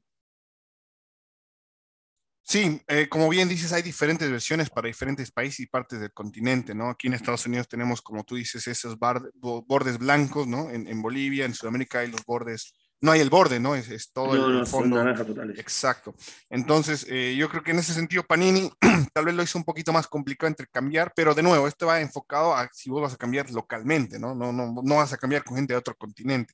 Sí, 2.52 2.82
eh, 2.88 3.08
como 3.08 3.30
bien 3.30 3.48
dices, 3.48 3.72
hay 3.72 3.82
diferentes 3.82 4.30
versiones 4.30 4.70
para 4.70 4.88
diferentes 4.88 5.32
países 5.32 5.62
y 5.62 5.68
partes 5.68 6.02
del 6.02 6.12
continente, 6.12 6.76
¿no? 6.76 6.90
Aquí 6.90 7.08
en 7.08 7.14
Estados 7.14 7.46
Unidos 7.46 7.68
tenemos, 7.70 8.02
como 8.02 8.26
tú 8.26 8.36
dices, 8.36 8.68
esos 8.68 8.98
bordes 9.00 9.98
blancos, 9.98 10.48
¿no? 10.48 10.70
En, 10.70 11.02
Bolivia, 11.02 11.46
en 11.46 11.54
Sudamérica 11.54 12.00
hay 12.00 12.12
los 12.12 12.26
bordes, 12.26 12.74
no 13.01 13.12
hay 13.12 13.19
el 13.19 13.31
borde, 13.31 13.59
¿no? 13.59 13.75
Es, 13.75 14.12
todo 14.12 14.59
el, 14.59 14.65
fondo. 14.68 14.95
naranja 14.95 15.25
total. 15.25 15.59
Exacto. 15.59 16.13
Entonces, 16.50 17.06
eh, 17.09 17.36
yo 17.36 17.50
creo 17.50 17.63
que 17.63 17.71
en 17.71 17.80
ese 17.80 17.94
sentido 17.94 18.24
Panini 18.24 18.71
tal 19.13 19.25
vez 19.25 19.33
lo 19.33 19.42
hizo 19.42 19.57
un 19.57 19.63
poquito 19.63 19.92
más 19.92 20.07
complicado 20.07 20.48
entre 20.48 20.68
cambiar, 20.68 21.12
pero 21.15 21.33
de 21.33 21.42
nuevo, 21.42 21.68
esto 21.68 21.88
va 21.88 22.00
enfocado 22.00 22.56
a 22.56 22.69
si 22.71 22.92
vos 22.92 23.01
vas 23.01 23.13
a 23.13 23.18
cambiar 23.18 23.50
localmente, 23.50 24.19
¿no? 24.19 24.36
No, 24.36 24.53
no, 24.53 24.71
no 24.83 24.95
vas 24.95 25.12
a 25.13 25.18
cambiar 25.18 25.44
con 25.44 25.57
gente 25.57 25.74
de 25.74 25.80
otro 25.80 25.95
continente. 25.95 26.53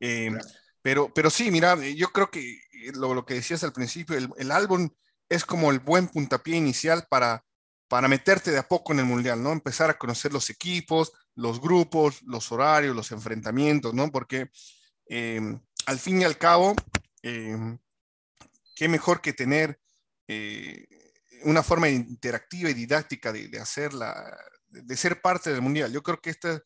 Eh, 0.00 0.32
pero, 0.82 1.12
pero 1.14 1.30
sí, 1.30 1.50
mira, 1.50 1.76
yo 1.76 2.08
creo 2.08 2.30
que 2.30 2.60
lo, 2.94 3.14
lo 3.14 3.24
que 3.24 3.34
decías 3.34 3.62
al 3.62 3.72
principio, 3.72 4.18
el, 4.18 4.28
el, 4.36 4.50
álbum 4.50 4.90
es 5.28 5.44
como 5.44 5.70
el 5.70 5.78
buen 5.78 6.08
puntapié 6.08 6.56
inicial 6.56 7.06
para, 7.08 7.44
para 7.88 8.08
meterte 8.08 8.50
de 8.50 8.58
a 8.58 8.68
poco 8.68 8.92
en 8.92 8.98
el 8.98 9.04
mundial, 9.04 9.42
¿no? 9.42 9.52
Empezar 9.52 9.90
a 9.90 9.96
conocer 9.96 10.32
los 10.32 10.50
equipos, 10.50 11.12
los 11.36 11.60
grupos, 11.60 12.20
los 12.22 12.50
horarios, 12.50 12.96
los 12.96 13.12
enfrentamientos, 13.12 13.94
¿no? 13.94 14.10
Porque 14.10 14.50
em, 15.06 15.60
al 15.86 15.98
fin 15.98 16.20
y 16.20 16.24
al 16.24 16.38
cabo, 16.38 16.74
em, 17.22 17.78
qué 18.74 18.88
mejor 18.88 19.20
que 19.20 19.32
tener 19.32 19.78
eh, 20.28 20.86
una 21.44 21.62
forma 21.62 21.88
interactiva 21.88 22.70
y 22.70 22.74
didáctica 22.74 23.32
de, 23.32 23.48
de 23.48 23.60
hacerla, 23.60 24.36
de 24.68 24.96
ser 24.96 25.20
parte 25.20 25.50
del 25.50 25.62
mundial. 25.62 25.92
Yo 25.92 26.02
creo 26.02 26.20
que 26.20 26.30
esta 26.30 26.54
es 26.54 26.62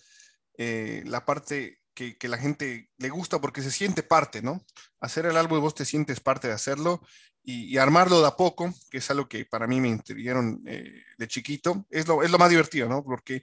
eh, 0.59 1.03
la 1.07 1.25
parte 1.25 1.81
que, 1.95 2.17
la 2.29 2.39
gente 2.39 2.91
le 2.99 3.09
gusta 3.11 3.41
porque 3.41 3.63
se 3.63 3.71
siente 3.71 4.03
parte, 4.03 4.41
¿no? 4.41 4.65
Hacer 5.01 5.27
el 5.27 5.37
álbum 5.37 5.61
vos 5.61 5.75
te 5.75 5.85
sientes 5.85 6.21
parte 6.21 6.49
de 6.49 6.55
hacerlo 6.55 7.03
y, 7.43 7.77
armarlo 7.79 8.21
de 8.21 8.29
a 8.29 8.37
poco, 8.37 8.73
que 8.91 8.99
es 8.99 9.11
algo 9.11 9.29
que 9.29 9.45
para 9.47 9.67
mí 9.67 9.81
me 9.81 9.89
instruyeron 9.89 10.63
eh, 10.67 11.03
de 11.17 11.29
chiquito, 11.29 11.87
es 11.91 12.07
lo, 12.07 12.23
es 12.23 12.31
lo 12.31 12.39
más 12.39 12.51
divertido, 12.51 12.89
¿no? 12.89 13.03
Porque 13.03 13.43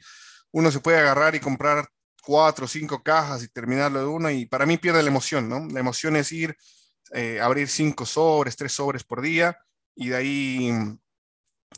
uno 0.51 0.71
se 0.71 0.79
puede 0.79 0.99
agarrar 0.99 1.35
y 1.35 1.39
comprar 1.39 1.89
cuatro 2.25 2.65
o 2.65 2.67
cinco 2.67 3.03
cajas 3.03 3.43
y 3.43 3.47
terminarlo 3.47 3.99
de 3.99 4.07
una 4.07 4.31
y 4.31 4.45
para 4.45 4.65
mí 4.65 4.77
pierde 4.77 5.03
la 5.03 5.09
emoción, 5.09 5.47
¿no? 5.47 5.65
La 5.67 5.79
emoción 5.79 6.15
es 6.15 6.31
ir, 6.31 6.57
eh, 7.11 7.39
abrir 7.39 7.67
cinco 7.67 8.05
sobres, 8.05 8.55
tres 8.55 8.73
sobres 8.73 9.03
por 9.03 9.21
día 9.21 9.57
y 9.95 10.09
de 10.09 10.15
ahí, 10.15 10.71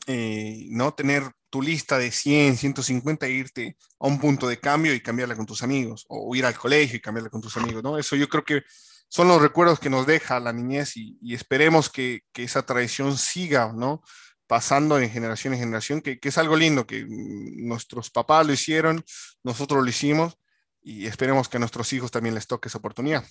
eh, 0.08 0.68
¿no? 0.70 0.94
Tener 0.94 1.24
tu 1.50 1.62
lista 1.62 1.98
de 1.98 2.12
100, 2.12 2.58
150 2.58 3.26
e 3.26 3.32
irte 3.32 3.78
a 4.00 4.08
un 4.08 4.20
punto 4.20 4.48
de 4.48 4.60
cambio 4.60 4.94
y 4.94 5.02
cambiarla 5.02 5.36
con 5.36 5.46
tus 5.46 5.64
amigos, 5.64 6.06
o 6.10 6.36
ir 6.36 6.46
al 6.46 6.56
colegio 6.56 6.98
y 6.98 7.02
cambiarla 7.02 7.30
con 7.30 7.42
tus 7.42 7.56
amigos, 7.58 7.84
¿no? 7.84 7.98
Eso 7.98 8.16
yo 8.16 8.28
creo 8.28 8.44
que 8.44 8.64
son 9.10 9.28
los 9.28 9.42
recuerdos 9.42 9.80
que 9.80 9.90
nos 9.90 10.06
deja 10.06 10.40
la 10.40 10.52
niñez 10.52 10.98
y, 10.98 11.34
esperemos 11.34 11.90
que, 11.90 12.22
que, 12.34 12.44
esa 12.44 12.66
tradición 12.66 13.18
siga, 13.18 13.72
¿no? 13.74 14.04
Pasando 14.48 14.96
de 14.96 15.10
generación 15.10 15.54
en 15.54 15.60
generación, 15.60 16.02
que, 16.02 16.20
que, 16.20 16.30
es 16.30 16.38
algo 16.38 16.56
lindo, 16.56 16.88
que 16.88 17.06
nuestros 17.08 18.10
papás 18.10 18.48
lo 18.48 18.54
hicieron, 18.54 19.04
nosotros 19.44 19.84
lo 19.84 19.90
hicimos 19.90 20.38
y 20.82 21.06
esperemos 21.06 21.50
que 21.50 21.58
a 21.58 21.60
nuestros 21.60 21.92
hijos 21.94 22.12
también 22.12 22.34
les 22.34 22.48
toque 22.48 22.70
esa 22.70 22.78
oportunidad. 22.78 23.26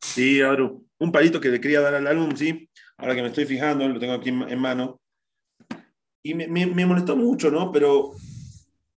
Sí, 0.00 0.42
Adru, 0.42 0.86
un 0.98 1.12
palito 1.12 1.40
que 1.40 1.48
le 1.48 1.60
quería 1.60 1.80
dar 1.80 1.94
al 1.94 2.06
álbum, 2.06 2.34
sí, 2.36 2.68
ahora 2.96 3.14
que 3.14 3.22
me 3.22 3.28
estoy 3.28 3.46
fijando, 3.46 3.88
lo 3.88 4.00
tengo 4.00 4.14
aquí 4.14 4.30
en 4.30 4.58
mano, 4.58 5.00
y 6.26 6.34
me, 6.34 6.48
me, 6.48 6.86
molestó 6.86 7.14
mucho, 7.14 7.52
¿no? 7.52 7.70
Pero 7.70 8.12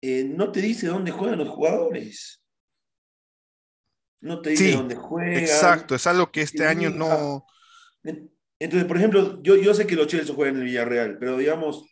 eh, 0.01 0.24
no 0.24 0.50
te 0.50 0.62
dice 0.62 0.88
dónde 0.88 1.12
juegan 1.12 1.39
los 1.39 1.50
jugadores. 1.50 2.41
No 4.22 4.41
te 4.41 4.51
dice 4.51 4.72
dónde 4.72 4.96
juegan. 4.96 5.43
Exacto, 5.43 5.96
es 5.96 6.07
algo 6.07 6.31
que 6.31 6.41
este 6.41 6.65
año 6.65 6.89
no. 6.89 7.46
Entonces, 8.59 8.87
por 8.87 8.97
ejemplo, 8.97 9.41
yo, 9.41 9.55
yo 9.55 9.73
sé 9.73 9.85
que 9.85 9.95
los 9.95 10.07
Chelsea 10.07 10.33
juegan 10.33 10.55
en 10.55 10.61
el 10.61 10.67
Villarreal, 10.67 11.17
pero 11.19 11.37
digamos 11.37 11.85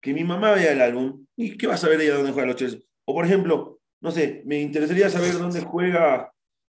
que 0.00 0.14
mi 0.14 0.24
mamá 0.24 0.52
vea 0.52 0.72
el 0.72 0.80
álbum, 0.80 1.26
¿y 1.36 1.56
qué 1.56 1.66
va 1.66 1.74
a 1.74 1.78
saber 1.78 2.00
ella 2.00 2.14
dónde 2.14 2.32
juegan 2.32 2.48
los 2.48 2.56
Chelsea? 2.56 2.80
O 3.04 3.14
por 3.14 3.24
ejemplo, 3.24 3.80
no 4.00 4.10
sé, 4.10 4.42
me 4.46 4.60
interesaría 4.60 5.10
saber 5.10 5.34
dónde 5.34 5.60
juega 5.60 6.32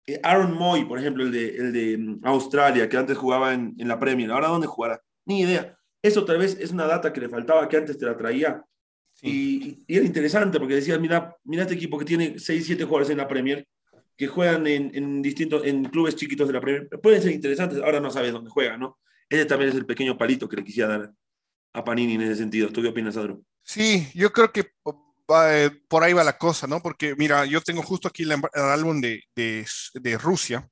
eh, 0.07 0.21
Aaron 0.23 0.55
Moy, 0.55 0.85
por 0.85 0.99
ejemplo, 0.99 1.25
el 1.25 1.33
de, 1.33 1.49
el 1.57 1.73
de 1.73 1.99
mm, 1.99 2.21
Australia, 2.25 2.89
que 2.89 2.97
antes 2.97 3.17
jugaba 3.17 3.55
en, 3.55 3.75
en 3.79 3.89
la 3.89 3.99
Premier. 3.99 4.31
Ahora, 4.31 4.49
¿dónde 4.49 4.67
jugará? 4.67 5.01
Ni 5.27 5.41
idea. 5.43 5.77
Eso 6.03 6.25
tal 6.25 6.39
vez 6.39 6.59
es 6.59 6.71
una 6.71 6.87
data 6.87 7.13
que 7.13 7.21
le 7.21 7.29
faltaba, 7.29 7.69
que 7.69 7.77
antes 7.77 7.99
te 7.99 8.07
la 8.07 8.17
traía. 8.17 8.65
Y, 9.23 9.85
era 9.87 10.05
interesante 10.05 10.59
porque 10.59 10.77
decías, 10.77 10.99
mira, 11.01 11.37
mira 11.45 11.63
este 11.63 11.75
equipo 11.75 11.99
que 11.99 12.05
tiene 12.05 12.39
6, 12.39 12.67
7 12.67 12.85
jugadores 12.85 13.11
en 13.11 13.19
la 13.19 13.29
Premier, 13.29 13.67
que 14.17 14.27
juegan 14.27 14.67
en, 14.67 15.23
distintos, 15.23 15.65
en 15.67 15.85
clubes 15.85 16.17
chiquitos 16.17 16.47
de 16.47 16.55
la 16.55 16.61
Premier. 16.61 16.89
Pueden 17.03 17.23
ser 17.23 17.33
interesantes, 17.33 17.81
ahora 17.83 18.01
no 18.01 18.11
sabes 18.11 18.33
dónde 18.33 18.51
juegan, 18.51 18.81
¿no? 18.81 18.99
Ese 19.31 19.47
también 19.47 19.71
es 19.71 19.77
el 19.77 19.87
pequeño 19.87 20.19
palito 20.19 20.49
que 20.49 20.57
le 20.57 20.65
quisiera 20.65 20.99
dar 20.99 21.13
a 21.73 21.85
Panini 21.85 22.15
en 22.15 22.23
ese 22.23 22.37
sentido. 22.37 22.69
¿Tú 22.69 22.83
qué 22.83 22.89
opinas, 22.89 23.17
Adro? 23.17 23.41
Sí, 23.63 24.09
yo 24.15 24.31
creo 24.33 24.53
que 24.53 24.73
eh, 25.47 25.71
por 25.89 26.03
ahí 26.03 26.13
va 26.13 26.25
la 26.25 26.37
cosa, 26.37 26.67
¿no? 26.67 26.83
Porque 26.83 27.15
mira, 27.17 27.47
yo 27.47 27.63
tengo 27.63 27.83
justo 27.83 28.09
aquí 28.09 28.25
el, 28.25 28.33
álbum 28.53 29.01
de 29.01 30.19
Rusia 30.21 30.69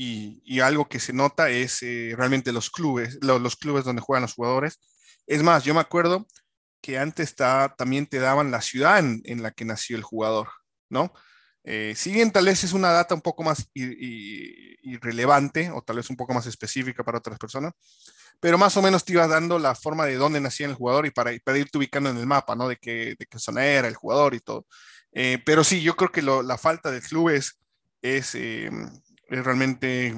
y, 0.00 0.60
algo 0.60 0.88
que 0.88 1.00
se 1.00 1.12
nota 1.12 1.50
es 1.50 1.82
eh, 1.82 2.14
realmente 2.16 2.52
los 2.52 2.70
clubes, 2.70 3.18
los 3.20 3.56
clubes 3.56 3.84
donde 3.84 4.00
juegan 4.00 4.22
los 4.22 4.34
jugadores. 4.34 4.78
Es 5.26 5.42
más, 5.42 5.64
yo 5.64 5.74
me 5.74 5.80
acuerdo 5.80 6.24
que 6.80 6.98
antes 6.98 7.34
también 7.34 8.06
te 8.06 8.20
daban 8.20 8.52
la 8.52 8.62
ciudad 8.62 9.00
en, 9.00 9.42
la 9.42 9.50
que 9.50 9.64
nació 9.64 9.96
el 9.96 10.04
jugador, 10.04 10.50
¿no? 10.88 11.12
Eh, 11.70 11.92
si 11.94 12.10
bien 12.12 12.30
tal 12.30 12.46
vez 12.46 12.64
es 12.64 12.72
una 12.72 12.92
data 12.92 13.14
un 13.14 13.20
poco 13.20 13.42
más 13.42 13.68
irrelevante 13.74 15.70
o 15.70 15.82
tal 15.82 15.96
vez 15.96 16.08
un 16.08 16.16
poco 16.16 16.32
más 16.32 16.46
específica 16.46 17.04
para 17.04 17.18
otras 17.18 17.38
personas, 17.38 17.74
pero 18.40 18.56
más 18.56 18.74
o 18.78 18.82
menos 18.82 19.04
te 19.04 19.12
iba 19.12 19.28
dando 19.28 19.58
la 19.58 19.74
forma 19.74 20.06
de 20.06 20.14
dónde 20.14 20.40
nacía 20.40 20.66
el 20.66 20.72
jugador 20.72 21.04
y 21.04 21.10
para, 21.10 21.30
irte 21.30 21.76
ubicando 21.76 22.08
en 22.08 22.16
el 22.16 22.24
mapa, 22.24 22.56
¿no? 22.56 22.68
De 22.68 22.78
qué, 22.78 23.16
de 23.18 23.26
qué 23.26 23.38
zona 23.38 23.66
era 23.66 23.86
el 23.86 23.96
jugador 23.96 24.32
y 24.32 24.40
todo. 24.40 24.66
Eh, 25.12 25.42
pero 25.44 25.62
sí, 25.62 25.82
yo 25.82 25.94
creo 25.94 26.10
que 26.10 26.22
la 26.22 26.56
falta 26.56 26.90
de 26.90 27.02
club 27.02 27.28
es, 27.28 27.60
es, 28.00 28.34
eh, 28.34 28.70
realmente 29.28 30.14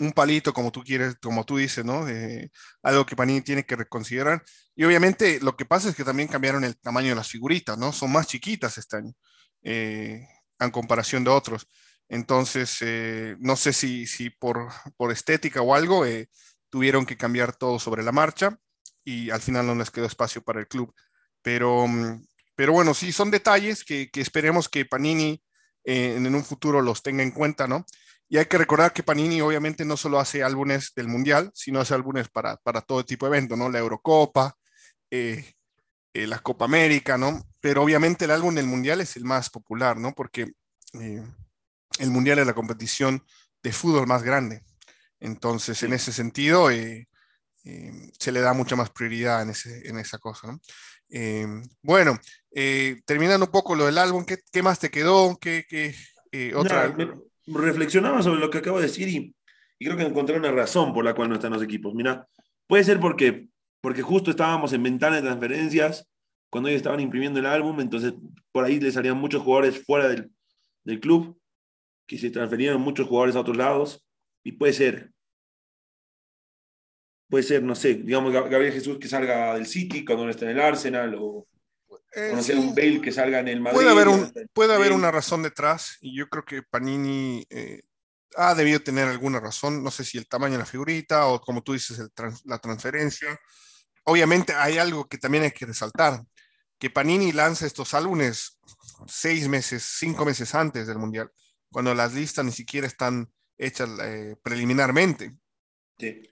un 0.00 0.12
palito, 0.12 0.52
como 0.52 0.70
tú 0.70 0.82
quieres, 0.84 1.16
como 1.22 1.46
tú 1.46 1.56
dices, 1.56 1.82
¿no? 1.82 2.06
algo 2.82 3.06
que 3.06 3.16
Panini 3.16 3.40
tiene 3.40 3.64
que 3.64 3.76
reconsiderar. 3.76 4.42
Y 4.74 4.84
obviamente 4.84 5.40
lo 5.40 5.56
que 5.56 5.64
pasa 5.64 5.88
es 5.88 5.96
que 5.96 6.04
también 6.04 6.28
cambiaron 6.28 6.62
el 6.64 6.76
tamaño 6.78 7.10
de 7.10 7.14
las 7.14 7.28
figuritas, 7.28 7.78
¿no? 7.78 7.92
Son 7.92 8.12
más 8.12 8.26
chiquitas 8.26 8.76
este 8.76 8.98
año, 8.98 9.12
eh, 9.62 10.26
en 10.58 10.70
comparación 10.70 11.24
de 11.24 11.30
otros. 11.30 11.68
Entonces, 12.08 12.78
eh, 12.80 13.36
no 13.38 13.56
sé 13.56 13.72
si, 13.72 14.06
por, 14.30 14.68
estética 15.10 15.62
o 15.62 15.74
algo 15.74 16.04
eh, 16.04 16.28
tuvieron 16.70 17.06
que 17.06 17.16
cambiar 17.16 17.56
todo 17.56 17.78
sobre 17.78 18.02
la 18.02 18.12
marcha 18.12 18.58
y 19.04 19.30
al 19.30 19.40
final 19.40 19.66
no 19.66 19.74
les 19.74 19.90
quedó 19.90 20.06
espacio 20.06 20.42
para 20.42 20.60
el 20.60 20.68
club. 20.68 20.94
Pero, 21.42 21.86
mm, 21.86 22.24
bueno, 22.68 22.94
sí, 22.94 23.12
son 23.12 23.30
detalles 23.30 23.84
que, 23.84 24.08
esperemos 24.14 24.68
que 24.68 24.84
Panini 24.84 25.42
en 25.84 26.32
un 26.32 26.44
futuro 26.44 26.80
los 26.80 27.02
tenga 27.02 27.24
en 27.24 27.32
cuenta, 27.32 27.66
¿no? 27.66 27.84
Y 28.32 28.38
hay 28.38 28.46
que 28.46 28.56
recordar 28.56 28.94
que 28.94 29.02
Panini 29.02 29.42
obviamente 29.42 29.84
no 29.84 29.94
solo 29.94 30.18
hace 30.18 30.42
álbumes 30.42 30.92
del 30.96 31.06
Mundial, 31.06 31.50
sino 31.52 31.80
hace 31.80 31.92
álbumes 31.92 32.30
para, 32.30 32.56
todo 32.80 33.04
tipo 33.04 33.26
de 33.26 33.36
eventos, 33.36 33.58
¿no? 33.58 33.68
La 33.68 33.78
Eurocopa, 33.78 34.56
eh, 35.10 35.52
eh, 36.14 36.26
la 36.26 36.38
Copa 36.38 36.64
América, 36.64 37.18
¿no? 37.18 37.42
Pero 37.62 37.82
obviamente 37.82 38.26
el 38.26 38.32
álbum 38.32 38.54
del 38.54 38.66
Mundial 38.66 39.00
es 39.00 39.16
el 39.16 39.24
más 39.24 39.48
popular, 39.48 39.96
¿no? 39.96 40.12
Porque 40.12 40.52
eh, 41.00 41.22
el 41.98 42.10
Mundial 42.10 42.40
es 42.40 42.46
la 42.46 42.52
competición 42.52 43.24
de 43.62 43.72
fútbol 43.72 44.06
más 44.06 44.22
grande. 44.22 44.62
Entonces, 45.18 45.82
en 45.84 45.94
ese 45.94 46.12
sentido, 46.12 46.68
se 46.68 48.32
le 48.32 48.40
da 48.40 48.52
mucha 48.52 48.76
más 48.76 48.90
prioridad 48.90 49.40
en, 49.40 49.50
ese, 49.50 49.88
en 49.88 49.98
esa 49.98 50.18
cosa, 50.18 50.48
¿no? 50.48 50.60
bueno, 51.82 52.18
terminando 53.04 53.46
un 53.46 53.52
poco 53.52 53.76
lo 53.76 53.86
del 53.86 53.98
álbum, 53.98 54.24
¿qué, 54.24 54.38
qué 54.50 54.62
más 54.62 54.80
te 54.80 54.90
quedó? 54.90 55.38
¿Qué, 55.38 55.64
qué 55.68 55.94
otra? 56.54 56.92
reflexionaba 57.46 58.22
sobre 58.22 58.40
lo 58.40 58.50
que 58.50 58.58
acabo 58.58 58.80
de 58.80 58.86
decir 58.86 59.08
y, 59.08 59.34
creo 59.78 59.96
que 59.96 60.04
encontré 60.04 60.36
una 60.36 60.52
razón 60.52 60.94
por 60.94 61.04
la 61.04 61.14
cual 61.14 61.28
no 61.28 61.34
están 61.34 61.52
los 61.52 61.62
equipos. 61.62 61.92
Mira, 61.94 62.28
puede 62.68 62.84
ser 62.84 63.00
porque, 63.00 63.48
porque 63.80 64.02
justo 64.02 64.30
estábamos 64.30 64.72
en 64.72 64.82
ventana 64.82 65.16
de 65.16 65.22
transferencias 65.22 66.08
cuando 66.52 66.68
ellos 66.68 66.80
estaban 66.80 67.00
imprimiendo 67.00 67.40
el 67.40 67.46
álbum, 67.46 67.80
entonces 67.80 68.12
por 68.52 68.64
ahí 68.64 68.78
le 68.78 68.92
salían 68.92 69.16
muchos 69.16 69.42
jugadores 69.42 69.82
fuera 69.86 70.06
del, 70.06 70.30
del 70.84 71.00
club, 71.00 71.40
que 72.06 72.18
se 72.18 72.28
transferían 72.28 72.78
muchos 72.78 73.08
jugadores 73.08 73.34
a 73.34 73.40
otros 73.40 73.56
lados, 73.56 74.06
y 74.44 74.52
puede 74.52 74.74
ser, 74.74 75.10
puede 77.30 77.42
ser, 77.42 77.62
no 77.62 77.74
sé, 77.74 77.94
digamos 77.94 78.30
Gabriel 78.34 78.74
Jesús 78.74 78.98
que 78.98 79.08
salga 79.08 79.54
del 79.54 79.66
City 79.66 80.04
cuando 80.04 80.26
no 80.26 80.30
está 80.30 80.44
en 80.44 80.50
el 80.50 80.60
Arsenal, 80.60 81.16
o, 81.18 81.48
eh, 82.14 82.34
un 82.54 82.74
Bale 82.74 83.00
que 83.00 83.12
salga 83.12 83.40
en 83.40 83.48
el 83.48 83.60
Madrid. 83.62 83.78
Puede 83.78 83.90
haber, 83.90 84.08
puede 84.52 84.74
haber 84.74 84.92
una 84.92 85.10
razón 85.10 85.42
detrás 85.42 85.96
y 86.02 86.14
yo 86.14 86.28
creo 86.28 86.44
que 86.44 86.62
Panini 86.62 87.46
eh, 87.48 87.80
ha 88.36 88.54
debido 88.54 88.80
tener 88.80 89.08
alguna 89.08 89.40
razón. 89.40 89.82
No 89.82 89.90
sé 89.90 90.04
si 90.04 90.18
el 90.18 90.28
tamaño 90.28 90.52
de 90.52 90.58
la 90.58 90.66
figurita 90.66 91.28
o 91.28 91.40
como 91.40 91.62
tú 91.62 91.72
dices, 91.72 91.98
la 92.44 92.58
transferencia. 92.58 93.40
Obviamente 94.04 94.52
hay 94.52 94.76
algo 94.76 95.08
que 95.08 95.16
también 95.16 95.44
hay 95.44 95.52
que 95.52 95.64
resaltar, 95.64 96.20
que 96.82 96.90
Panini 96.90 97.30
lanza 97.30 97.64
estos 97.64 97.94
álbumes 97.94 98.58
seis 99.06 99.46
meses, 99.46 99.84
cinco 100.00 100.24
meses 100.24 100.52
antes 100.52 100.88
del 100.88 100.98
Mundial, 100.98 101.30
cuando 101.70 101.94
las 101.94 102.12
listas 102.12 102.44
ni 102.44 102.50
siquiera 102.50 102.88
están 102.88 103.32
hechas 103.56 103.88
eh, 104.02 104.34
preliminarmente. 104.42 105.36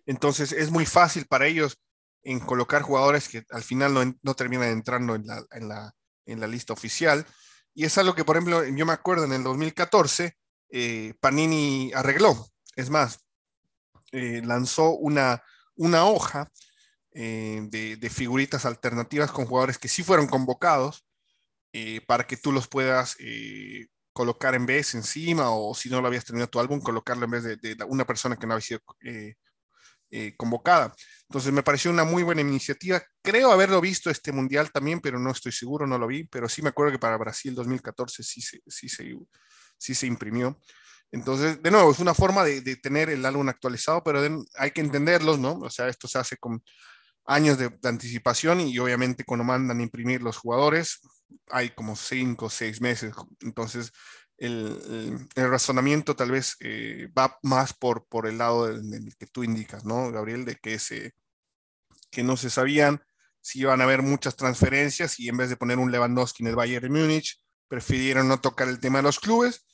Entonces 0.07 0.51
es 0.51 0.73
muy 0.73 0.87
fácil 0.87 1.27
para 1.27 1.47
ellos 1.47 1.79
en 2.25 2.41
colocar 2.41 2.83
jugadores 2.83 3.29
que 3.29 3.45
al 3.51 3.63
final 3.63 3.95
no, 3.95 4.19
no 4.23 4.35
terminan 4.35 4.71
entrando 4.71 5.15
en 5.15 5.25
la, 5.25 5.41
en, 5.53 5.69
la, 5.69 5.95
en 6.27 6.41
la, 6.41 6.49
lista 6.49 6.73
oficial. 6.73 7.25
Y 7.73 7.85
es 7.85 7.97
algo 7.97 8.17
que, 8.17 8.25
por 8.25 8.37
ejemplo, 8.37 8.65
yo 8.65 8.87
me 8.87 8.93
acuerdo 8.93 9.27
en 9.27 9.33
el 9.35 9.45
2014, 9.45 10.37
eh, 10.71 11.15
Panini 11.21 11.93
arregló. 11.95 12.51
Es 12.75 12.91
más, 12.91 13.21
eh, 14.11 14.43
lanzó 14.45 14.97
una, 14.97 15.45
una 15.77 16.07
hoja 16.07 16.51
eh, 17.13 17.61
de, 17.71 17.97
de, 17.97 18.11
figuritas 18.11 18.65
alternativas 18.65 19.31
con 19.33 19.47
jugadores 19.47 19.79
que 19.79 19.89
sí 19.89 20.03
fueron 20.03 20.27
convocados 20.27 21.07
para 22.09 22.27
que 22.27 22.37
tú 22.37 22.51
los 22.51 22.67
puedas 22.67 23.17
colocar 24.13 24.57
en 24.57 24.67
vez 24.67 24.95
encima 24.97 25.51
o 25.51 25.73
si 25.73 25.89
no 25.89 26.01
lo 26.01 26.09
habías 26.09 26.25
terminado 26.25 26.51
tu 26.51 26.59
álbum, 26.59 26.81
colocarlo 26.81 27.25
en 27.27 27.31
vez 27.31 27.45
de, 27.45 27.57
de 27.57 27.77
una 27.87 28.05
persona 28.05 28.37
que 28.37 28.45
no 28.45 28.55
había 28.55 28.67
sido 28.67 28.81
convocada. 30.37 30.93
Entonces 31.29 31.53
me 31.53 31.63
pareció 31.63 31.93
una 31.93 32.03
muy 32.03 32.25
buena 32.25 32.41
iniciativa. 32.41 33.01
Creo 33.23 33.53
haberlo 33.53 33.81
visto 33.81 34.11
este 34.11 34.33
mundial 34.33 34.73
también, 34.73 35.01
pero 35.01 35.21
no 35.21 35.31
estoy 35.31 35.53
seguro, 35.53 35.87
no 35.87 35.97
lo 35.97 36.09
vi, 36.09 36.25
pero 36.25 36.49
sí 36.49 36.61
me 36.61 36.71
acuerdo 36.71 36.91
que 36.91 36.99
para 36.99 37.17
Brasil 37.17 37.55
2014 37.55 38.25
sí 38.25 38.41
se, 38.41 38.61
sí 38.67 38.89
se, 38.89 39.15
sí 39.79 39.95
se 39.95 40.09
imprimió. 40.09 40.59
Entonces, 41.13 41.61
de 41.63 41.71
nuevo, 41.71 41.91
es 41.91 41.99
una 41.99 42.15
forma 42.15 42.45
de, 42.45 42.77
tener 42.77 43.11
el 43.11 43.25
álbum 43.25 43.49
actualizado, 43.49 44.03
pero 44.05 44.21
hay 44.57 44.71
que 44.71 44.81
entenderlos, 44.81 45.39
¿no? 45.39 45.55
O 45.61 45.71
sea, 45.71 45.89
esto 45.89 46.07
se 46.07 46.19
hace 46.19 46.37
con 46.37 46.63
años 47.27 47.59
de, 47.59 47.71
anticipación 47.85 48.61
y 48.61 48.79
obviamente 48.79 49.25
cuando 49.25 49.45
mandan 49.45 49.81
imprimir 49.81 50.23
los 50.23 50.37
jugadores 50.37 51.01
hay 51.49 51.71
como 51.71 51.97
cinco 51.97 52.47
o 52.47 52.51
seis 52.51 52.81
meses. 52.81 53.15
Entonces, 53.41 53.93
el, 54.37 55.29
razonamiento 55.35 56.17
tal 56.17 56.31
vez 56.31 56.57
eh, 56.61 57.09
va 57.17 57.39
más 57.43 57.73
por, 57.75 58.07
por 58.07 58.27
el 58.27 58.39
lado 58.39 58.67
del, 58.67 59.15
que 59.17 59.27
tú 59.27 59.45
indicas, 59.45 59.85
¿no, 59.85 60.11
Gabriel? 60.11 60.45
De 60.45 60.57
que, 60.57 60.79
se, 60.79 61.13
que 62.11 62.23
no 62.23 62.37
se 62.37 62.51
sabían 62.51 63.03
si 63.41 63.61
iban 63.61 63.81
a 63.81 63.85
haber 63.85 64.03
muchas 64.03 64.37
transferencias 64.37 65.19
y 65.19 65.29
en 65.29 65.37
vez 65.37 65.49
de 65.51 65.57
poner 65.57 65.79
un 65.79 65.91
Lewandowski 65.91 66.43
en 66.43 66.49
el 66.49 66.57
Bayern 66.57 66.93
de 66.93 67.01
Múnich, 67.01 67.41
prefirieron 67.69 68.29
no 68.29 68.41
tocar 68.41 68.69
el 68.69 68.81
tema 68.81 68.99
de 68.99 69.05
los 69.05 69.19
clubes 69.19 69.67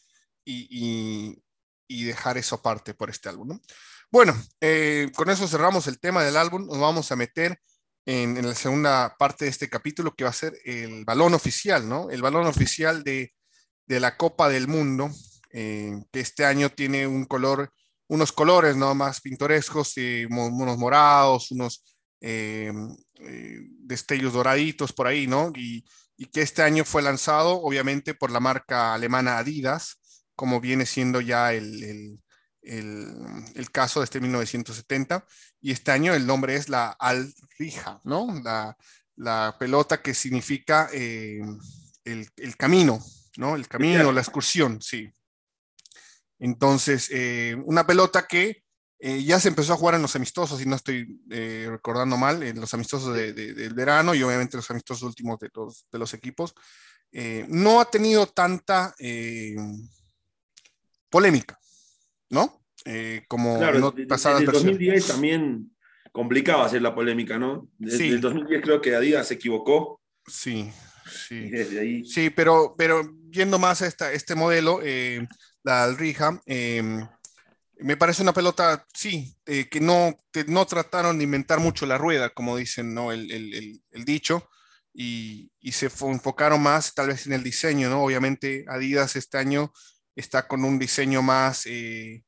y, 0.44 1.42
y, 1.88 2.04
dejar 2.04 2.38
eso 2.38 2.56
aparte 2.56 2.94
por 2.94 3.10
este 3.10 3.28
álbum. 3.28 3.58
Bueno, 4.10 4.34
eh, 4.60 5.10
con 5.14 5.30
eso 5.30 5.48
cerramos 5.48 5.86
el 5.86 5.98
tema 5.98 6.22
del 6.22 6.36
álbum. 6.36 6.66
Nos 6.66 6.78
vamos 6.78 7.12
a 7.12 7.16
meter 7.16 7.60
en, 8.06 8.46
la 8.46 8.54
segunda 8.54 9.16
parte 9.18 9.44
de 9.44 9.50
este 9.50 9.68
capítulo 9.68 10.14
que 10.14 10.25
va 10.25 10.30
a 10.30 10.32
ser 10.32 10.54
el 10.64 11.04
balón 11.04 11.34
oficial, 11.34 11.88
¿no? 11.88 12.10
El 12.10 12.22
balón 12.22 12.46
oficial 12.46 13.02
de 13.02 13.32
la 13.86 14.16
Copa 14.16 14.48
del 14.48 14.68
Mundo, 14.68 15.10
eh, 15.58 16.02
que 16.12 16.20
este 16.20 16.44
año 16.44 16.68
tiene 16.68 17.06
un 17.06 17.25
color, 17.25 17.72
unos 18.08 18.30
colores 18.30 18.76
¿no? 18.76 18.94
más 18.94 19.22
pintorescos, 19.22 19.94
unos 20.28 20.76
morados, 20.76 21.50
unos 21.50 21.82
eh, 22.20 22.70
eh, 23.20 23.60
destellos 23.78 24.34
doraditos 24.34 24.92
por 24.92 25.06
ahí, 25.06 25.26
¿no? 25.26 25.52
Y, 25.56 25.84
que 26.32 26.42
este 26.42 26.62
año 26.62 26.84
fue 26.84 27.02
lanzado 27.02 27.60
obviamente 27.62 28.14
por 28.14 28.30
la 28.30 28.40
marca 28.40 28.94
alemana 28.94 29.38
Adidas, 29.38 29.98
como 30.34 30.60
viene 30.60 30.86
siendo 30.86 31.20
ya 31.20 31.52
el, 31.52 32.20
caso 33.73 34.00
de 34.00 34.04
este 34.04 34.20
1970. 34.20 35.25
Y 35.61 35.73
este 35.73 35.90
año 35.90 36.14
el 36.14 36.26
nombre 36.26 36.56
es 36.56 36.68
la 36.68 36.90
Al-Rija, 36.90 38.00
¿no? 38.04 38.42
La, 39.16 39.56
pelota 39.58 40.02
que 40.02 40.14
significa 40.14 40.88
el, 40.92 42.56
camino, 42.56 43.02
¿no? 43.37 43.56
El 43.56 43.66
camino, 43.68 44.12
la 44.12 44.20
excursión, 44.20 44.80
sí. 44.82 45.11
Entonces, 46.38 47.08
eh, 47.12 47.56
una 47.64 47.87
pelota 47.87 48.26
que 48.26 48.62
eh, 48.99 49.23
ya 49.23 49.40
se 49.40 49.49
empezó 49.49 49.73
a 49.73 49.76
jugar 49.76 49.94
en 49.94 50.02
los 50.02 50.16
amistosos, 50.16 50.61
y 50.61 50.66
no 50.66 50.76
estoy 50.76 51.20
eh, 51.30 51.66
recordando 51.70 52.16
mal, 52.16 52.42
en 52.42 52.61
los 52.61 52.73
amistosos 52.75 53.14
del 53.14 53.75
verano 53.75 54.14
y 54.14 54.23
obviamente 54.23 54.56
los 54.56 54.70
amistosos 54.70 55.02
últimos 55.02 55.38
de 55.38 55.50
los, 55.54 55.87
de 55.90 55.99
los 55.99 56.14
equipos. 56.14 56.54
no 57.49 57.80
ha 57.80 57.90
tenido 57.90 58.26
tanta 58.26 58.94
polémica, 61.08 61.58
¿no? 62.30 62.62
como 63.26 63.59
claro, 63.59 63.92
pasadas 64.09 64.42
En 64.42 64.47
2010 64.47 65.09
también 65.09 65.76
complicaba 66.12 66.66
hacer 66.66 66.83
la 66.83 66.95
polémica, 66.95 67.37
¿no? 67.37 67.68
Desde 67.78 68.09
el 68.09 68.21
2010 68.21 68.62
creo 68.62 68.80
que 68.80 68.95
Adidas 68.95 69.26
se 69.26 69.35
equivocó. 69.35 70.00
Sí, 70.26 70.71
Sí, 71.06 72.04
sí 72.04 72.30
pero, 72.30 72.75
pero 72.76 73.02
yendo 73.30 73.59
más 73.59 73.83
a 73.83 73.87
esta, 73.87 74.12
este 74.12 74.35
modelo, 74.35 74.80
eh, 74.83 75.26
la 75.62 75.85
Alrija, 75.85 76.40
em, 76.47 77.06
me 77.78 77.97
parece 77.97 78.23
una 78.23 78.33
pelota, 78.33 78.87
sí, 78.95 79.37
eh, 79.45 79.68
que 79.68 79.80
no, 79.80 80.16
no 80.47 80.66
trataron 80.66 81.18
de 81.18 81.25
inventar 81.25 81.61
mucho 81.61 81.87
la 81.87 81.99
rueda, 81.99 82.30
como 82.30 82.56
dicen 82.56 82.95
¿no? 82.95 83.12
el, 83.12 83.30
el, 83.30 83.83
el, 83.90 84.04
dicho, 84.04 84.49
y, 84.95 85.50
y, 85.61 85.73
se 85.73 85.87
enfocaron 85.87 86.62
más 86.62 86.95
tal 86.95 87.09
vez 87.09 87.26
en 87.26 87.35
el 87.35 87.42
diseño, 87.42 87.90
¿no? 87.90 88.02
Obviamente 88.02 88.64
Adidas 88.66 89.14
este 89.16 89.37
año 89.37 89.73
está 90.16 90.49
con 90.49 90.64
un 90.64 90.78
diseño 90.78 91.23
más, 91.23 91.66
eh, 91.66 92.25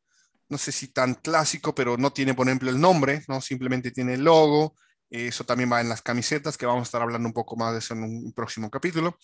no 0.49 0.59
sé 0.59 0.71
si 0.73 0.88
tan 0.88 1.14
clásico, 1.14 1.75
pero 1.75 1.97
no 1.97 2.12
tiene, 2.12 2.35
por 2.35 2.47
ejemplo, 2.47 2.71
el 2.71 2.80
nombre, 2.80 3.25
¿no? 3.28 3.40
Simplemente 3.40 3.90
tiene 3.90 4.14
el 4.14 4.25
logo, 4.25 4.76
Eso 5.11 5.45
también 5.45 5.73
va 5.73 5.80
en 5.80 5.88
las 5.88 6.02
camisetas, 6.02 6.59
que 6.59 6.66
vamos 6.66 6.83
a 6.83 6.88
estar 6.88 7.02
hablando 7.02 7.26
un 7.26 7.33
poco 7.33 7.57
más 7.57 7.73
de 7.73 7.78
eso 7.78 7.95
en 7.95 8.02
un 8.04 8.33
próximo 8.35 8.71
capítulo. 8.71 9.16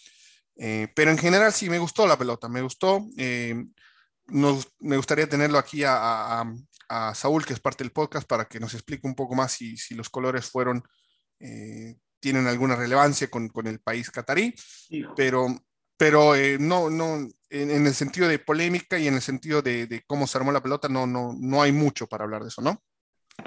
Eh, 0.57 0.89
pero 0.95 1.11
en 1.11 1.19
general 1.19 1.53
sí 1.53 1.69
me 1.69 1.79
gustó 1.79 2.07
la 2.07 2.19
pelota, 2.19 2.49
me 2.49 2.63
gustó. 2.63 3.07
Eh, 3.17 3.65
me 4.29 4.97
gustaría 4.97 5.29
tenerlo 5.29 5.59
aquí 5.59 5.83
a, 5.85 6.45
Saúl, 7.15 7.45
que 7.45 7.55
es 7.55 7.61
parte 7.61 7.83
del 7.83 7.93
podcast, 7.93 8.27
para 8.29 8.45
que 8.45 8.61
nos 8.61 8.73
explique 8.75 9.07
un 9.07 9.17
poco 9.17 9.35
más 9.35 9.53
si, 9.53 9.77
los 9.95 10.09
colores 10.09 10.49
fueron, 10.49 10.83
eh, 11.41 11.97
tienen 12.21 12.47
alguna 12.47 12.77
relevancia 12.77 13.29
con, 13.29 13.51
el 13.65 13.81
país 13.81 14.11
catarí, 14.11 14.55
pero, 15.17 15.47
pero 15.97 16.33
no, 16.59 16.91
no, 16.91 17.29
en, 17.51 17.87
el 17.87 17.95
sentido 17.95 18.29
de 18.29 18.39
polémica 18.39 18.99
y 18.99 19.07
en 19.07 19.15
el 19.15 19.23
sentido 19.23 19.63
de, 19.63 20.03
cómo 20.07 20.27
se 20.27 20.39
armó 20.39 20.53
la 20.53 20.63
pelota, 20.63 20.89
no, 20.89 21.07
no, 21.07 21.35
no 21.39 21.63
hay 21.63 21.73
mucho 21.73 22.07
para 22.07 22.25
hablar 22.25 22.43
de 22.43 22.49
eso, 22.49 22.63
¿no? 22.63 22.83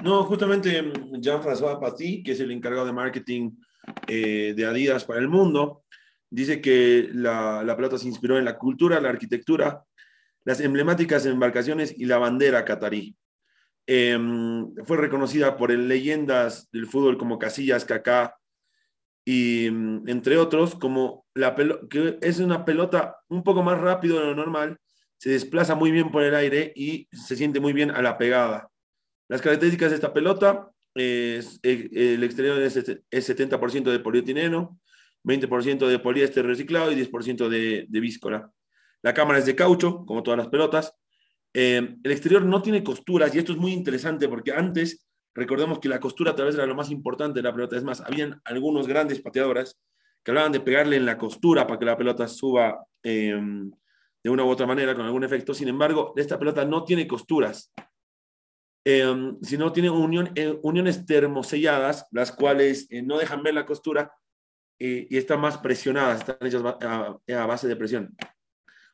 No, 0.02 0.24
justamente 0.24 0.82
mm, 0.82 1.20
Jean-François 1.20 1.80
Paty, 1.80 2.22
que 2.22 2.32
es 2.32 2.40
el 2.40 2.50
encargado 2.50 2.86
de 2.86 2.92
marketing 2.92 3.52
de 4.06 4.66
Adidas 4.66 5.04
para 5.04 5.18
el 5.18 5.28
mundo, 5.28 5.84
Dice 6.30 6.60
que 6.60 7.08
la, 7.12 7.74
pelota 7.76 7.96
se 7.96 8.06
inspiró 8.06 8.38
en 8.38 8.44
la 8.44 8.58
cultura, 8.58 9.00
la 9.00 9.08
arquitectura, 9.08 9.84
las 10.44 10.60
emblemáticas 10.60 11.24
embarcaciones 11.24 11.94
y 11.96 12.04
la 12.04 12.18
bandera 12.18 12.64
catarí. 12.64 13.16
Em, 13.86 14.74
fue 14.84 14.98
reconocida 14.98 15.56
por 15.56 15.70
leyendas 15.70 16.68
del 16.70 16.86
fútbol 16.86 17.16
como 17.16 17.38
Casillas, 17.38 17.86
Kaká 17.86 18.36
y 19.24 19.70
mm, 19.70 20.08
entre 20.08 20.36
otros, 20.36 20.74
como 20.74 21.24
que 21.90 22.18
es 22.20 22.38
una 22.38 22.64
pelota 22.64 23.18
un 23.28 23.42
poco 23.42 23.62
más 23.62 23.78
rápido 23.78 24.18
de 24.18 24.26
lo 24.26 24.34
normal, 24.34 24.78
se 25.16 25.30
desplaza 25.30 25.74
muy 25.74 25.90
bien 25.90 26.10
por 26.10 26.22
el 26.22 26.34
aire 26.34 26.72
y 26.74 27.08
se 27.12 27.36
siente 27.36 27.60
muy 27.60 27.72
bien 27.72 27.90
a 27.90 28.02
la 28.02 28.18
pegada. 28.18 28.70
Las 29.28 29.42
características 29.42 29.90
de 29.90 29.96
esta 29.96 30.12
pelota 30.12 30.70
es, 30.94 31.60
eh, 31.62 31.88
el 31.92 32.22
exterior 32.22 32.60
es, 32.60 32.76
es 32.76 33.28
70% 33.28 33.90
de 33.90 34.00
polietileno, 34.00 34.80
20% 35.24 35.86
de 35.86 35.98
poliéster 35.98 36.46
reciclado 36.46 36.92
y 36.92 36.96
10% 36.96 37.48
de, 37.48 37.86
de. 37.88 38.48
La 39.02 39.14
cámara 39.14 39.38
es 39.38 39.46
de 39.46 39.54
caucho, 39.54 40.04
como 40.06 40.22
todas 40.22 40.38
las 40.38 40.48
pelotas. 40.48 40.94
Eh, 41.52 41.96
el 42.02 42.10
exterior 42.10 42.44
no 42.44 42.62
tiene 42.62 42.84
costuras 42.84 43.34
y 43.34 43.38
esto 43.38 43.52
es 43.52 43.58
muy 43.58 43.72
interesante 43.72 44.28
porque 44.28 44.52
antes, 44.52 45.06
recordemos 45.34 45.78
que 45.78 45.88
la 45.88 46.00
costura 46.00 46.34
tal 46.34 46.46
vez 46.46 46.54
era 46.54 46.66
lo 46.66 46.74
más 46.74 46.90
importante 46.90 47.38
de 47.38 47.42
la 47.42 47.52
pelota. 47.52 47.76
Es 47.76 47.84
más, 47.84 48.00
habían 48.00 48.40
algunos 48.44 48.86
grandes 48.86 49.20
pateadores 49.20 49.78
que 50.22 50.30
hablaban 50.30 50.52
de 50.52 50.60
pegarle 50.60 50.96
en 50.96 51.06
la 51.06 51.18
costura 51.18 51.66
para 51.66 51.78
que 51.78 51.84
la 51.84 51.96
pelota 51.96 52.28
suba 52.28 52.84
eh, 53.02 53.40
de 54.22 54.30
una 54.30 54.44
u 54.44 54.48
otra 54.48 54.66
manera 54.66 54.94
con 54.94 55.06
algún 55.06 55.24
efecto. 55.24 55.54
Sin 55.54 55.68
embargo, 55.68 56.12
esta 56.16 56.38
pelota 56.38 56.64
no 56.64 56.84
tiene 56.84 57.06
costuras, 57.06 57.72
eh, 58.84 59.34
sino 59.42 59.72
tiene 59.72 59.90
uniones 59.90 61.06
termoselladas, 61.06 62.06
las 62.10 62.32
cuales 62.32 62.88
no 63.04 63.18
dejan 63.18 63.42
ver 63.42 63.54
la 63.54 63.66
costura 63.66 64.12
y 64.78 65.16
están 65.16 65.40
más 65.40 65.58
presionadas, 65.58 66.20
están 66.20 66.36
hechas 66.46 66.62
a, 66.64 67.46
base 67.46 67.66
de 67.66 67.76
presión. 67.76 68.16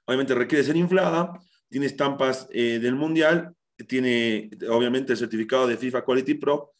Obviamente 0.07 0.35
requiere 0.35 0.65
ser 0.65 0.77
inflada, 0.77 1.39
tiene 1.69 1.87
estampas 1.87 2.49
eh, 2.51 2.79
del 2.79 2.95
Mundial, 2.95 3.55
tiene 3.89 4.51
obviamente 4.71 5.13
el 5.13 5.19
certificado 5.19 5.67
de 5.67 5.77
FIFA 5.77 6.05
Quality 6.05 6.35
Pro. 6.35 6.74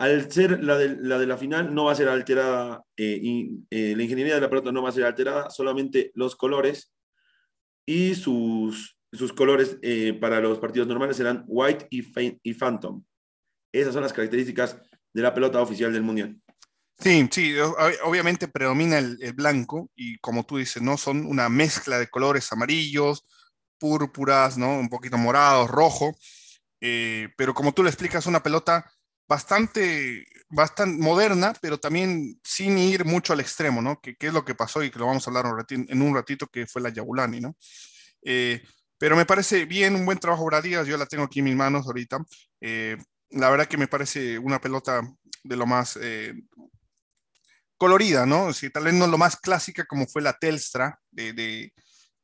Al 0.00 0.32
ser 0.32 0.64
la 0.64 0.78
de 0.78 1.26
la, 1.26 1.36
final, 1.36 1.74
no 1.74 1.84
va 1.84 1.92
a 1.92 1.94
ser 1.94 2.08
alterada, 2.08 2.82
eh, 2.96 3.18
y, 3.22 3.64
eh, 3.70 3.94
la 3.94 4.02
ingeniería 4.02 4.34
de 4.34 4.40
la 4.40 4.48
pelota 4.48 4.72
no 4.72 4.82
va 4.82 4.88
a 4.88 4.92
ser 4.92 5.04
alterada, 5.04 5.50
solamente 5.50 6.10
los 6.14 6.36
colores 6.36 6.92
y 7.86 8.14
sus, 8.14 8.96
colores 9.36 9.78
para 10.20 10.40
los 10.40 10.58
partidos 10.58 10.88
normales 10.88 11.16
serán 11.16 11.44
white 11.46 11.86
y, 11.90 12.02
y 12.42 12.54
phantom. 12.54 13.04
Esas 13.72 13.92
son 13.92 14.02
las 14.02 14.12
características 14.12 14.78
de 15.12 15.22
la 15.22 15.34
pelota 15.34 15.60
oficial 15.60 15.92
del 15.92 16.02
Mundial. 16.02 16.40
Sí, 17.00 17.26
sí, 17.30 17.54
obviamente 18.04 18.46
predomina 18.46 18.98
el, 18.98 19.32
blanco 19.32 19.90
y 19.96 20.18
como 20.18 20.44
tú 20.44 20.58
dices, 20.58 20.82
¿no? 20.82 20.98
Son 20.98 21.24
una 21.24 21.48
mezcla 21.48 21.98
de 21.98 22.08
colores 22.08 22.52
amarillos, 22.52 23.24
púrpuras, 23.78 24.58
¿no? 24.58 24.78
Un 24.78 24.90
poquito 24.90 25.16
morados, 25.16 25.70
rojo, 25.70 26.14
eh, 26.82 27.30
pero 27.38 27.54
como 27.54 27.72
tú 27.72 27.82
le 27.82 27.88
explicas, 27.88 28.26
una 28.26 28.42
pelota 28.42 28.84
bastante, 29.30 30.26
bastante 30.48 31.00
moderna, 31.00 31.52
pero 31.62 31.78
también 31.78 32.40
sin 32.42 32.76
ir 32.76 33.04
mucho 33.04 33.32
al 33.32 33.38
extremo, 33.38 33.80
¿no? 33.80 34.00
Que, 34.00 34.16
es 34.18 34.32
lo 34.32 34.44
que 34.44 34.56
pasó 34.56 34.82
y 34.82 34.90
que 34.90 34.98
lo 34.98 35.06
vamos 35.06 35.24
a 35.24 35.30
hablar 35.30 35.46
en 35.70 36.02
un 36.02 36.16
ratito, 36.16 36.48
que 36.48 36.66
fue 36.66 36.82
la 36.82 36.88
Yabulani, 36.88 37.40
¿no? 37.40 37.56
Eh, 38.22 38.60
pero 38.98 39.14
me 39.14 39.26
parece 39.26 39.66
bien, 39.66 39.94
un 39.94 40.04
buen 40.04 40.18
trabajo 40.18 40.44
Bradías, 40.46 40.84
yo 40.84 40.96
la 40.96 41.06
tengo 41.06 41.22
aquí 41.22 41.38
en 41.38 41.44
mis 41.44 41.54
manos 41.54 41.86
ahorita. 41.86 42.18
Eh, 42.60 42.96
la 43.30 43.50
verdad 43.50 43.68
que 43.68 43.76
me 43.76 43.86
parece 43.86 44.36
una 44.36 44.60
pelota 44.60 45.00
de 45.44 45.56
lo 45.56 45.64
más 45.64 45.96
colorida, 47.76 48.26
¿no? 48.26 48.52
Sí, 48.52 48.68
tal 48.68 48.84
vez 48.84 48.94
no 48.94 49.06
lo 49.06 49.16
más 49.16 49.36
clásica 49.36 49.84
como 49.84 50.08
fue 50.08 50.22
la 50.22 50.32
Telstra 50.32 50.98
de, 51.12 51.72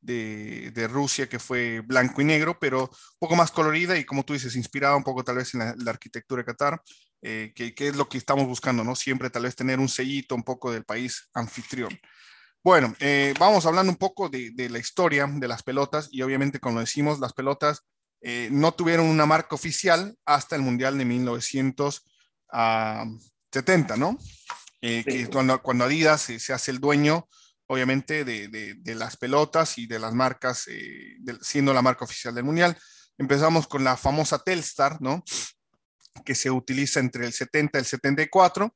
de, 0.00 0.88
Rusia, 0.90 1.28
que 1.28 1.38
fue 1.38 1.80
blanco 1.80 2.20
y 2.20 2.24
negro, 2.24 2.58
pero 2.60 2.84
un 2.84 3.18
poco 3.18 3.36
más 3.36 3.50
colorida 3.50 3.98
y 3.98 4.04
como 4.04 4.24
tú 4.24 4.32
dices, 4.32 4.56
inspirada 4.56 4.96
un 4.96 5.04
poco 5.04 5.24
tal 5.24 5.36
vez 5.36 5.54
en 5.54 5.60
la, 5.60 5.90
arquitectura 5.90 6.42
de 6.42 6.46
Qatar, 6.46 6.80
eh, 7.22 7.52
que, 7.54 7.74
que, 7.74 7.88
es 7.88 7.96
lo 7.96 8.08
que 8.08 8.18
estamos 8.18 8.46
buscando, 8.46 8.84
¿no? 8.84 8.94
Siempre 8.94 9.30
tal 9.30 9.44
vez 9.44 9.56
tener 9.56 9.80
un 9.80 9.88
sellito 9.88 10.34
un 10.34 10.44
poco 10.44 10.70
del 10.70 10.84
país 10.84 11.28
anfitrión. 11.34 11.98
Bueno, 12.62 12.94
eh, 13.00 13.32
vamos 13.38 13.64
hablando 13.66 13.92
un 13.92 13.98
poco 13.98 14.28
de, 14.28 14.50
de, 14.52 14.68
la 14.68 14.78
historia 14.78 15.26
de 15.26 15.48
las 15.48 15.62
pelotas 15.62 16.08
y 16.10 16.22
obviamente 16.22 16.58
como 16.58 16.80
decimos, 16.80 17.20
las 17.20 17.32
pelotas 17.32 17.84
eh, 18.28 18.48
no 18.50 18.72
tuvieron 18.72 19.06
una 19.06 19.24
marca 19.24 19.54
oficial 19.54 20.18
hasta 20.24 20.56
el 20.56 20.62
Mundial 20.62 20.98
de 20.98 21.04
1970, 21.04 23.96
¿no? 23.96 24.18
Eh, 24.80 25.04
que 25.06 25.28
cuando, 25.28 25.62
cuando 25.62 25.84
Adidas 25.84 26.22
se, 26.22 26.52
hace 26.52 26.72
el 26.72 26.80
dueño, 26.80 27.28
obviamente, 27.68 28.24
de, 28.24 28.48
de, 28.48 28.94
las 28.94 29.16
pelotas 29.16 29.78
y 29.78 29.86
de 29.86 29.98
las 29.98 30.14
marcas, 30.14 30.66
eh, 30.68 31.16
siendo 31.40 31.72
la 31.74 31.82
marca 31.82 32.04
oficial 32.04 32.34
del 32.34 32.44
Mundial. 32.44 32.76
Empezamos 33.18 33.66
con 33.66 33.82
la 33.82 33.96
famosa 33.96 34.38
Telstar, 34.38 35.00
¿no? 35.00 35.24
Que 36.24 36.34
se 36.34 36.50
utiliza 36.50 37.00
entre 37.00 37.26
el 37.26 37.32
70 37.32 37.78
y 37.78 37.80
el 37.80 37.86
74 37.86 38.74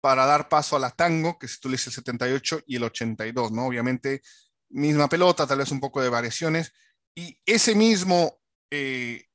para 0.00 0.26
dar 0.26 0.48
paso 0.48 0.76
a 0.76 0.80
la 0.80 0.90
Tango, 0.90 1.38
que 1.38 1.46
se 1.46 1.56
utiliza 1.58 1.90
el 1.90 1.94
78 1.94 2.62
y 2.66 2.76
el 2.76 2.84
82, 2.84 3.52
¿no? 3.52 3.66
Obviamente, 3.66 4.22
misma 4.70 5.08
pelota, 5.08 5.46
tal 5.46 5.58
vez 5.58 5.70
un 5.70 5.80
poco 5.80 6.02
de 6.02 6.08
variaciones. 6.08 6.72
Y 7.14 7.38
ese 7.46 7.74
mismo 7.74 8.40
eh, 8.70 9.26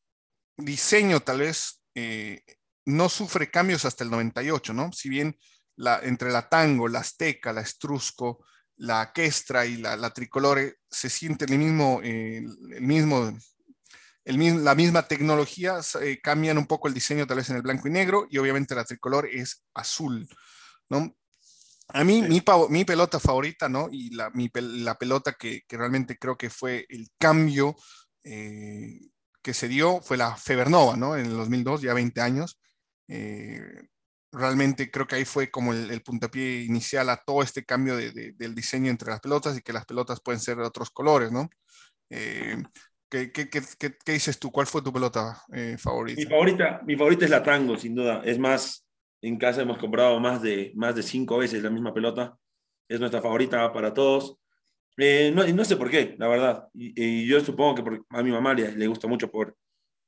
diseño, 0.58 1.22
tal 1.22 1.39
vez, 1.39 1.82
no 2.86 3.10
sufre 3.10 3.50
cambios 3.50 3.86
hasta 3.86 4.04
el 4.04 4.12
98, 4.12 4.74
¿no? 4.74 4.91
Si 4.91 5.10
bien 5.10 5.38
entre 6.04 6.32
la 6.32 6.50
tango, 6.50 6.88
la 6.88 7.00
azteca, 7.00 7.54
la 7.54 7.62
estrusco, 7.62 8.46
la 8.78 9.12
questra 9.13 9.66
y 9.66 9.78
la, 9.78 10.10
tricolore 10.12 10.78
se 10.90 11.10
siente 11.10 11.46
el 11.46 11.58
mismo, 11.58 12.00
eh, 12.04 12.38
el 12.38 12.82
mismo, 12.82 13.34
el, 14.24 14.63
la 14.63 14.76
misma 14.76 15.08
tecnología, 15.08 15.80
eh, 16.02 16.20
cambian 16.22 16.58
un 16.58 16.68
poco 16.68 16.88
el 16.88 16.94
diseño 16.94 17.26
tal 17.26 17.38
vez 17.38 17.50
en 17.50 17.58
el 17.58 17.62
blanco 17.63 17.88
y 17.88 17.92
negro 17.92 18.28
y 18.30 18.38
obviamente 18.38 18.76
la 18.76 18.86
tricolor 18.86 19.28
es 19.28 19.63
azul, 19.74 20.28
¿no? 20.90 21.16
A 21.90 22.04
mí, 22.04 22.22
mi, 22.22 22.44
mi, 22.70 22.86
pelota 22.86 23.18
favorita, 23.18 23.70
¿no? 23.70 23.88
Y 23.90 24.13
la, 24.13 24.30
mi, 24.32 24.50
la 24.54 24.98
pelota 24.98 25.34
que, 25.34 25.62
que, 25.66 25.78
realmente 25.78 26.18
creo 26.18 26.38
que 26.38 26.50
fue 26.50 26.86
el 26.90 27.08
cambio 27.18 27.78
eh, 28.24 29.00
que 29.42 29.54
se 29.54 29.70
dio 29.70 30.02
fue 30.02 30.18
la 30.18 30.36
Febernova, 30.36 30.98
¿no? 30.98 31.16
En 31.16 31.28
el 31.28 31.38
2002, 31.38 31.82
ya 31.82 31.94
20 31.94 32.20
años 32.20 32.60
realmente 34.38 34.91
creo 34.91 35.08
que 35.08 35.15
ahí 35.15 35.26
fue 35.26 35.50
como 35.50 35.73
el, 35.73 36.02
puntapié 36.02 36.63
inicial 36.63 37.10
a 37.10 37.17
todo 37.17 37.41
este 37.41 37.65
cambio 37.65 37.95
del 37.95 38.56
diseño 38.56 38.89
entre 38.89 39.10
las 39.10 39.19
pelotas 39.19 39.58
y 39.58 39.62
que 39.62 39.73
las 39.73 39.86
pelotas 39.86 40.21
pueden 40.21 40.39
ser 40.39 40.58
de 40.58 40.63
otros 40.63 40.89
colores, 40.91 41.32
¿no? 41.32 41.50
Eh, 42.10 42.63
¿qué, 43.10 43.32
dices 44.06 44.39
tú? 44.39 44.52
¿Cuál 44.52 44.67
fue 44.67 44.82
tu 44.82 44.93
pelota 44.93 45.41
eh, 45.54 45.78
favorita? 45.78 46.19
Mi 46.19 46.26
favorita? 46.26 46.82
Mi 46.86 46.95
favorita 46.95 47.26
es 47.26 47.32
la 47.32 47.43
Tango, 47.43 47.78
sin 47.78 47.95
duda. 47.95 48.21
Es 48.23 48.38
más, 48.39 48.86
en 49.21 49.38
casa 49.38 49.62
hemos 49.62 49.78
comprado 49.78 50.19
más 50.19 50.41
de, 50.41 50.71
más 50.76 50.95
de 50.95 51.04
cinco 51.04 51.38
veces 51.38 51.63
la 51.63 51.69
misma 51.69 51.93
pelota. 51.93 52.38
Es 52.88 53.00
nuestra 53.00 53.21
favorita 53.21 53.71
para 53.73 53.93
todos. 53.93 54.38
Eh, 54.97 55.32
no, 55.34 55.45
no, 55.45 55.65
sé 55.65 55.76
por 55.78 55.89
qué, 55.89 56.15
la 56.17 56.28
verdad. 56.28 56.67
Y, 56.73 57.28
yo 57.28 57.39
supongo 57.41 57.76
que 57.76 58.02
a 58.10 58.23
mi 58.23 58.32
mamá 58.32 58.54
le, 58.54 58.88
gusta 58.88 59.08
mucho 59.08 59.30
por, 59.30 59.56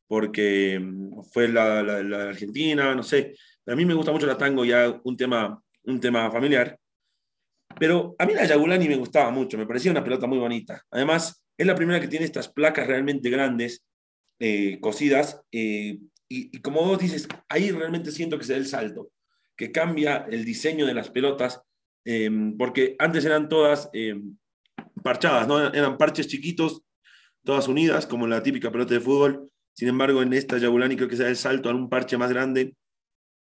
porque 0.07 0.79
mm, 0.79 1.21
fue 1.31 1.47
la, 1.47 1.83
la 1.83 2.29
Argentina, 2.29 2.95
no 2.95 3.03
sé. 3.03 3.35
A 3.69 3.75
mí 3.75 3.85
me 3.85 3.93
gusta 3.93 4.11
mucho 4.11 4.25
la 4.25 4.37
tango, 4.37 4.65
ya 4.65 4.99
un 5.03 5.15
tema, 5.15 5.61
un 5.83 5.99
tema 5.99 6.31
familiar. 6.31 6.77
Pero 7.77 8.15
a 8.17 8.25
mí 8.25 8.33
la 8.33 8.45
Yagulani 8.45 8.87
me 8.87 8.95
gustaba 8.95 9.29
mucho, 9.29 9.57
me 9.57 9.67
parecía 9.67 9.91
una 9.91 10.03
pelota 10.03 10.25
muy 10.25 10.39
bonita. 10.39 10.83
Además, 10.89 11.43
es 11.55 11.67
la 11.67 11.75
primera 11.75 11.99
que 11.99 12.07
tiene 12.07 12.25
estas 12.25 12.49
placas 12.49 12.87
realmente 12.87 13.29
grandes, 13.29 13.85
eh, 14.39 14.79
cosidas, 14.81 15.41
eh, 15.51 15.99
y, 16.27 16.61
como 16.61 16.83
vos 16.83 16.99
dices, 16.99 17.27
ahí 17.47 17.71
realmente 17.71 18.11
siento 18.11 18.37
que 18.37 18.45
se 18.45 18.53
da 18.53 18.59
el 18.59 18.67
salto, 18.67 19.11
que 19.55 19.71
cambia 19.71 20.27
el 20.29 20.45
diseño 20.45 20.85
de 20.85 20.93
las 20.93 21.09
pelotas, 21.09 21.61
em, 22.05 22.55
porque 22.55 22.95
antes 22.99 23.25
eran 23.25 23.49
todas 23.49 23.89
em, 23.93 24.37
parchadas, 25.03 25.47
¿no? 25.47 25.73
eran 25.73 25.97
parches 25.97 26.27
chiquitos, 26.27 26.83
todas 27.43 27.67
unidas, 27.67 28.05
como 28.05 28.27
la 28.27 28.43
típica 28.43 28.71
pelota 28.71 28.93
de 28.93 28.99
fútbol. 28.99 29.51
Sin 29.73 29.87
embargo, 29.87 30.21
en 30.21 30.33
esta 30.33 30.57
Yagulani 30.57 30.95
creo 30.95 31.09
que 31.09 31.17
se 31.17 31.23
da 31.23 31.29
el 31.29 31.35
salto 31.35 31.69
a 31.69 31.73
un 31.73 31.89
parche 31.89 32.17
más 32.17 32.29
grande, 32.31 32.75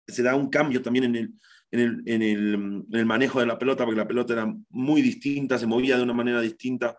se 0.08 0.24
da 0.24 0.36
un 0.36 0.50
cambio 0.50 0.82
también 0.82 1.06
en 1.06 1.16
el, 1.16 2.04
en 2.06 2.22
el, 2.22 3.06
manejo 3.06 3.39
de 3.39 3.46
la 3.46 3.58
pelota, 3.58 3.86
porque 3.86 4.00
la 4.00 4.08
pelota 4.08 4.34
era 4.34 4.54
muy 4.70 5.02
distinta, 5.02 5.58
se 5.58 5.68
movía 5.68 5.98
de 5.98 6.04
una 6.04 6.13
manera 6.13 6.42
distinta, 6.42 6.98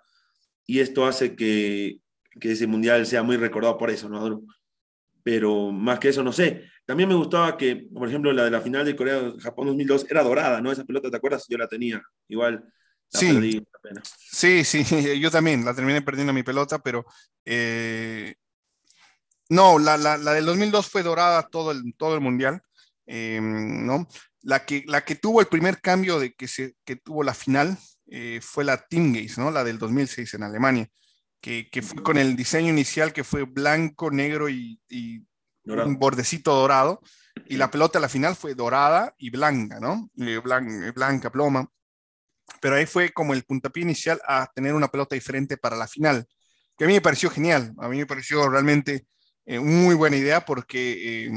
y 0.66 0.80
esto 0.80 1.06
hace 1.06 1.36
que, 1.36 2.00
ese 2.40 2.66
mundial 2.66 3.06
sea 3.06 3.22
muy 3.22 3.36
recordado 3.36 3.78
por 3.78 3.90
eso, 3.90 4.08
¿no? 4.08 4.42
Pero 5.22 5.70
más 5.70 5.98
que 5.98 6.08
eso, 6.08 6.22
no 6.22 6.32
sé. 6.32 6.64
También 6.84 7.08
me 7.08 7.14
gustaba 7.14 7.56
que, 7.56 7.88
por 7.94 8.08
ejemplo, 8.08 8.32
la 8.32 8.44
de 8.44 8.50
la 8.50 8.60
final 8.60 8.84
de 8.84 8.96
Corea-Japón 8.96 9.68
2002 9.68 10.06
era 10.10 10.22
dorada, 10.22 10.60
¿no? 10.60 10.70
Esa 10.70 10.84
pelota, 10.84 11.10
¿te 11.10 11.16
acuerdas? 11.16 11.46
Yo 11.48 11.56
la 11.56 11.68
tenía. 11.68 12.02
Igual. 12.28 12.64
sí, 13.08 13.62
sí, 14.64 14.64
sí, 14.64 14.84
yo 15.20 15.30
también 15.30 15.64
la 15.64 15.74
terminé 15.74 16.02
perdiendo 16.02 16.32
mi 16.32 16.42
pelota, 16.42 16.80
pero 16.80 17.06
eh, 17.44 18.34
no, 19.48 19.78
la, 19.78 19.96
la, 19.96 20.18
la, 20.18 20.32
del 20.32 20.46
2002 20.46 20.88
fue 20.88 21.02
dorada 21.02 21.42
todo 21.44 21.70
el, 21.70 21.94
todo 21.96 22.14
el 22.14 22.20
mundial, 22.20 22.62
eh, 23.06 23.40
¿no? 23.40 24.08
La 24.42 24.64
que, 24.64 24.84
la 24.86 25.04
que 25.04 25.14
tuvo 25.14 25.40
el 25.40 25.46
primer 25.46 25.80
cambio 25.80 26.18
de 26.18 26.32
que, 26.34 26.48
se, 26.48 26.74
que 26.84 26.96
tuvo 26.96 27.22
la 27.22 27.34
final 27.34 27.78
eh, 28.06 28.40
fue 28.42 28.64
la 28.64 28.86
Team 28.86 29.12
Gaze, 29.12 29.40
¿no? 29.40 29.50
La 29.50 29.64
del 29.64 29.78
2006 29.78 30.34
en 30.34 30.42
Alemania, 30.42 30.88
que, 31.40 31.68
que, 31.70 31.82
fue 31.82 32.02
con 32.02 32.18
el 32.18 32.36
diseño 32.36 32.70
inicial 32.70 33.12
que 33.12 33.24
fue 33.24 33.44
blanco, 33.44 34.10
negro 34.10 34.48
y, 34.48 34.80
y 34.88 35.22
un 35.66 35.98
bordecito 35.98 36.54
dorado, 36.54 37.00
y 37.46 37.56
la 37.56 37.70
pelota 37.70 37.98
a 37.98 38.02
la 38.02 38.08
final 38.08 38.36
fue 38.36 38.54
dorada 38.54 39.14
y 39.18 39.30
blanca, 39.30 39.80
¿no? 39.80 40.10
blanca, 40.14 40.92
blanca, 40.92 41.30
ploma. 41.30 41.68
Pero 42.60 42.76
ahí 42.76 42.86
fue 42.86 43.12
como 43.12 43.34
el 43.34 43.44
puntapié 43.44 43.82
inicial 43.82 44.20
a 44.26 44.50
tener 44.54 44.74
una 44.74 44.88
pelota 44.88 45.14
diferente 45.14 45.56
para 45.56 45.76
la 45.76 45.88
final, 45.88 46.26
que 46.76 46.84
a 46.84 46.86
mí 46.86 46.94
me 46.94 47.00
pareció 47.00 47.30
genial, 47.30 47.72
a 47.78 47.88
mí 47.88 47.96
me 47.96 48.06
pareció 48.06 48.48
realmente 48.48 49.06
eh, 49.46 49.58
muy 49.58 49.94
buena 49.94 50.16
idea 50.16 50.44
porque 50.44 51.26
eh, 51.26 51.32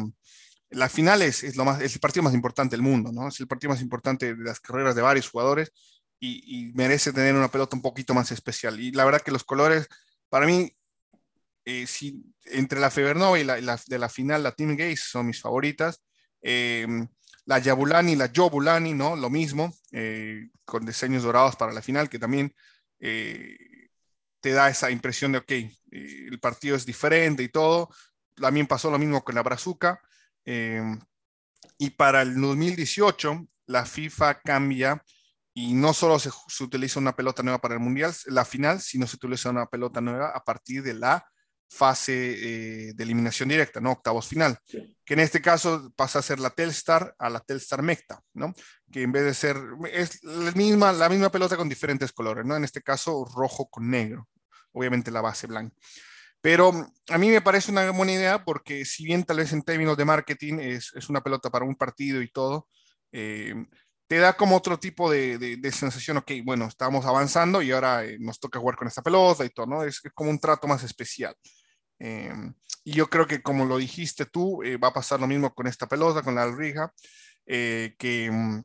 la 0.70 0.90
final 0.90 1.22
es, 1.22 1.56
lo 1.56 1.66
más, 1.66 1.82
es 1.82 1.94
el 1.94 2.00
partido 2.00 2.24
más 2.24 2.34
importante 2.34 2.76
del 2.76 2.82
mundo, 2.82 3.12
¿no? 3.12 3.30
Es 3.30 3.40
el 3.40 3.48
partido 3.48 3.72
más 3.72 3.82
importante 3.82 4.36
de 4.36 4.44
las 4.44 4.60
carreras 4.60 4.96
de 4.96 5.02
varios 5.02 5.30
jugadores 5.30 5.72
y, 6.20 6.72
merece 6.74 7.14
tener 7.14 7.36
una 7.36 7.50
pelota 7.50 7.76
un 7.76 7.82
poquito 7.82 8.14
más 8.14 8.32
especial. 8.32 8.80
Y 8.80 8.92
la 8.92 9.06
verdad 9.06 9.22
que 9.22 9.32
los 9.32 9.44
colores, 9.44 9.88
para 10.30 10.46
mí, 10.46 10.76
eh, 11.66 11.86
si, 11.88 12.24
entre 12.46 12.80
la 12.80 12.90
Febernova 12.90 13.40
y 13.40 13.44
la, 13.44 13.80
de 13.88 14.00
la 14.00 14.10
final, 14.10 14.44
la 14.44 14.52
Team 14.54 14.76
Gaze 14.76 14.98
son 14.98 15.28
mis 15.28 15.42
favoritas. 15.42 16.02
la 17.46 17.60
Yabulani 17.60 18.14
y 18.14 18.16
la 18.16 18.32
Jobulani, 18.36 18.94
¿no? 18.94 19.16
Lo 19.16 19.30
mismo, 19.30 19.74
con 20.66 20.86
diseños 20.86 21.24
dorados 21.24 21.56
para 21.56 21.72
la 21.72 21.82
final, 21.82 22.10
que 22.10 22.20
también 22.20 22.54
te 23.00 24.52
da 24.52 24.70
esa 24.70 24.92
impresión 24.92 25.32
de, 25.32 25.38
ok, 25.40 25.52
el 25.92 26.40
partido 26.40 26.76
es 26.76 26.86
diferente 26.86 27.44
y 27.44 27.50
todo. 27.50 27.90
También 28.36 28.68
pasó 28.68 28.92
lo 28.92 29.00
mismo 29.00 29.24
con 29.24 29.36
la 29.36 29.44
Brazuca. 29.44 30.02
Eh, 30.48 30.82
y 31.78 31.90
para 31.92 32.22
el 32.22 32.40
2018, 32.40 33.48
la 33.68 33.86
FIFA 33.86 34.40
cambia 34.42 35.04
y 35.54 35.74
no 35.74 35.94
solo 35.94 36.18
se, 36.20 36.30
utiliza 36.64 37.00
una 37.00 37.16
pelota 37.16 37.44
nueva 37.44 37.60
para 37.60 37.74
el 37.74 37.80
Mundial, 37.80 38.14
la 38.28 38.46
final, 38.46 38.80
sino 38.80 39.06
se 39.06 39.18
utiliza 39.18 39.50
una 39.50 39.66
pelota 39.66 40.00
nueva 40.02 40.30
a 40.30 40.44
partir 40.44 40.84
de 40.84 40.94
la 40.94 41.28
fase 41.70 42.14
eh, 42.14 42.94
de 42.94 43.04
eliminación 43.04 43.50
directa, 43.50 43.82
¿no? 43.82 43.92
Octavos 43.92 44.26
final. 44.26 44.58
Que 45.04 45.14
en 45.14 45.20
este 45.20 45.42
caso 45.42 45.92
pasa 45.96 46.20
a 46.20 46.22
ser 46.22 46.40
la 46.40 46.52
Telstar 46.52 47.14
a 47.20 47.30
la 47.30 47.42
Telstar 47.42 47.82
Mecta, 47.82 48.22
¿no? 48.34 48.54
Que 48.90 49.02
en 49.02 49.12
vez 49.12 49.26
de 49.26 49.34
ser, 49.34 49.58
es 49.92 50.24
la 50.24 50.52
misma, 50.52 50.94
la 50.94 51.10
misma 51.10 51.30
pelota 51.30 51.58
con 51.58 51.68
diferentes 51.68 52.14
colores, 52.14 52.46
¿no? 52.46 52.56
En 52.56 52.64
este 52.64 52.82
caso 52.82 53.26
rojo 53.26 53.68
con 53.70 53.90
negro, 53.90 54.30
obviamente 54.72 55.12
la 55.12 55.22
base 55.22 55.48
blanca. 55.48 55.76
Pero 56.42 56.72
a 57.10 57.18
mí 57.18 57.30
me 57.30 57.42
parece 57.42 57.72
una 57.72 57.90
buena 57.92 58.14
idea 58.14 58.44
porque 58.44 58.86
si 58.86 59.06
bien 59.06 59.24
tal 59.24 59.38
vez 59.38 59.54
en 59.54 59.64
términos 59.64 59.98
de 59.98 60.06
marketing 60.06 60.60
es, 60.60 60.92
es 60.96 61.10
una 61.10 61.22
pelota 61.22 61.50
para 61.50 61.66
un 61.66 61.76
partido 61.76 62.22
y 62.22 62.30
todo, 62.30 62.68
eh, 63.12 63.56
te 64.08 64.18
da 64.18 64.34
como 64.38 64.56
otro 64.56 64.80
tipo 64.80 65.12
de, 65.12 65.38
de, 65.38 65.72
sensación, 65.72 66.18
ok, 66.18 66.32
bueno, 66.46 66.66
estamos 66.66 67.06
avanzando 67.06 67.62
y 67.62 67.72
ahora 67.72 68.06
eh, 68.06 68.18
nos 68.20 68.40
toca 68.40 68.60
jugar 68.60 68.78
con 68.78 68.88
esta 68.88 69.02
pelota 69.02 69.44
y 69.44 69.50
todo, 69.50 69.66
¿no? 69.66 69.84
Es, 69.84 70.02
como 70.14 70.30
un 70.30 70.40
trato 70.40 70.68
más 70.68 70.84
especial. 70.84 71.36
Eh, 72.00 72.32
y 72.86 72.94
yo 72.94 73.10
creo 73.10 73.28
que 73.28 73.42
como 73.42 73.66
lo 73.66 73.78
dijiste 73.78 74.26
tú, 74.26 74.62
va 74.82 74.90
a 74.90 74.94
pasar 74.94 75.20
lo 75.20 75.28
mismo 75.28 75.54
con 75.54 75.68
esta 75.68 75.88
pelota, 75.88 76.22
con 76.22 76.36
la 76.36 76.44
Alrija, 76.44 76.94
que, 77.46 78.30
mm, 78.32 78.62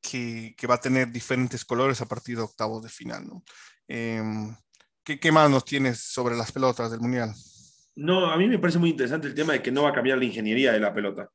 que, 0.00 0.54
que, 0.56 0.66
va 0.66 0.76
a 0.76 0.80
tener 0.80 1.12
diferentes 1.12 1.64
colores 1.64 2.00
a 2.00 2.06
partir 2.06 2.36
de 2.36 2.42
octavos 2.42 2.82
de 2.82 2.88
final, 2.88 3.26
¿no? 3.26 3.44
¿Qué, 5.16 5.32
más 5.32 5.50
nos 5.50 5.64
tienes 5.64 6.00
sobre 6.00 6.36
las 6.36 6.52
pelotas 6.52 6.90
del 6.90 7.00
Mundial? 7.00 7.32
No, 7.96 8.30
a 8.30 8.36
mí 8.36 8.46
me 8.46 8.58
parece 8.58 8.78
muy 8.78 8.90
interesante 8.90 9.26
el 9.26 9.34
tema 9.34 9.54
de 9.54 9.62
que 9.62 9.72
no 9.72 9.84
va 9.84 9.88
a 9.88 9.92
cambiar 9.94 10.18
la 10.18 10.26
ingeniería 10.26 10.72
de 10.72 10.80
la 10.80 10.92
pelota. 10.92 11.30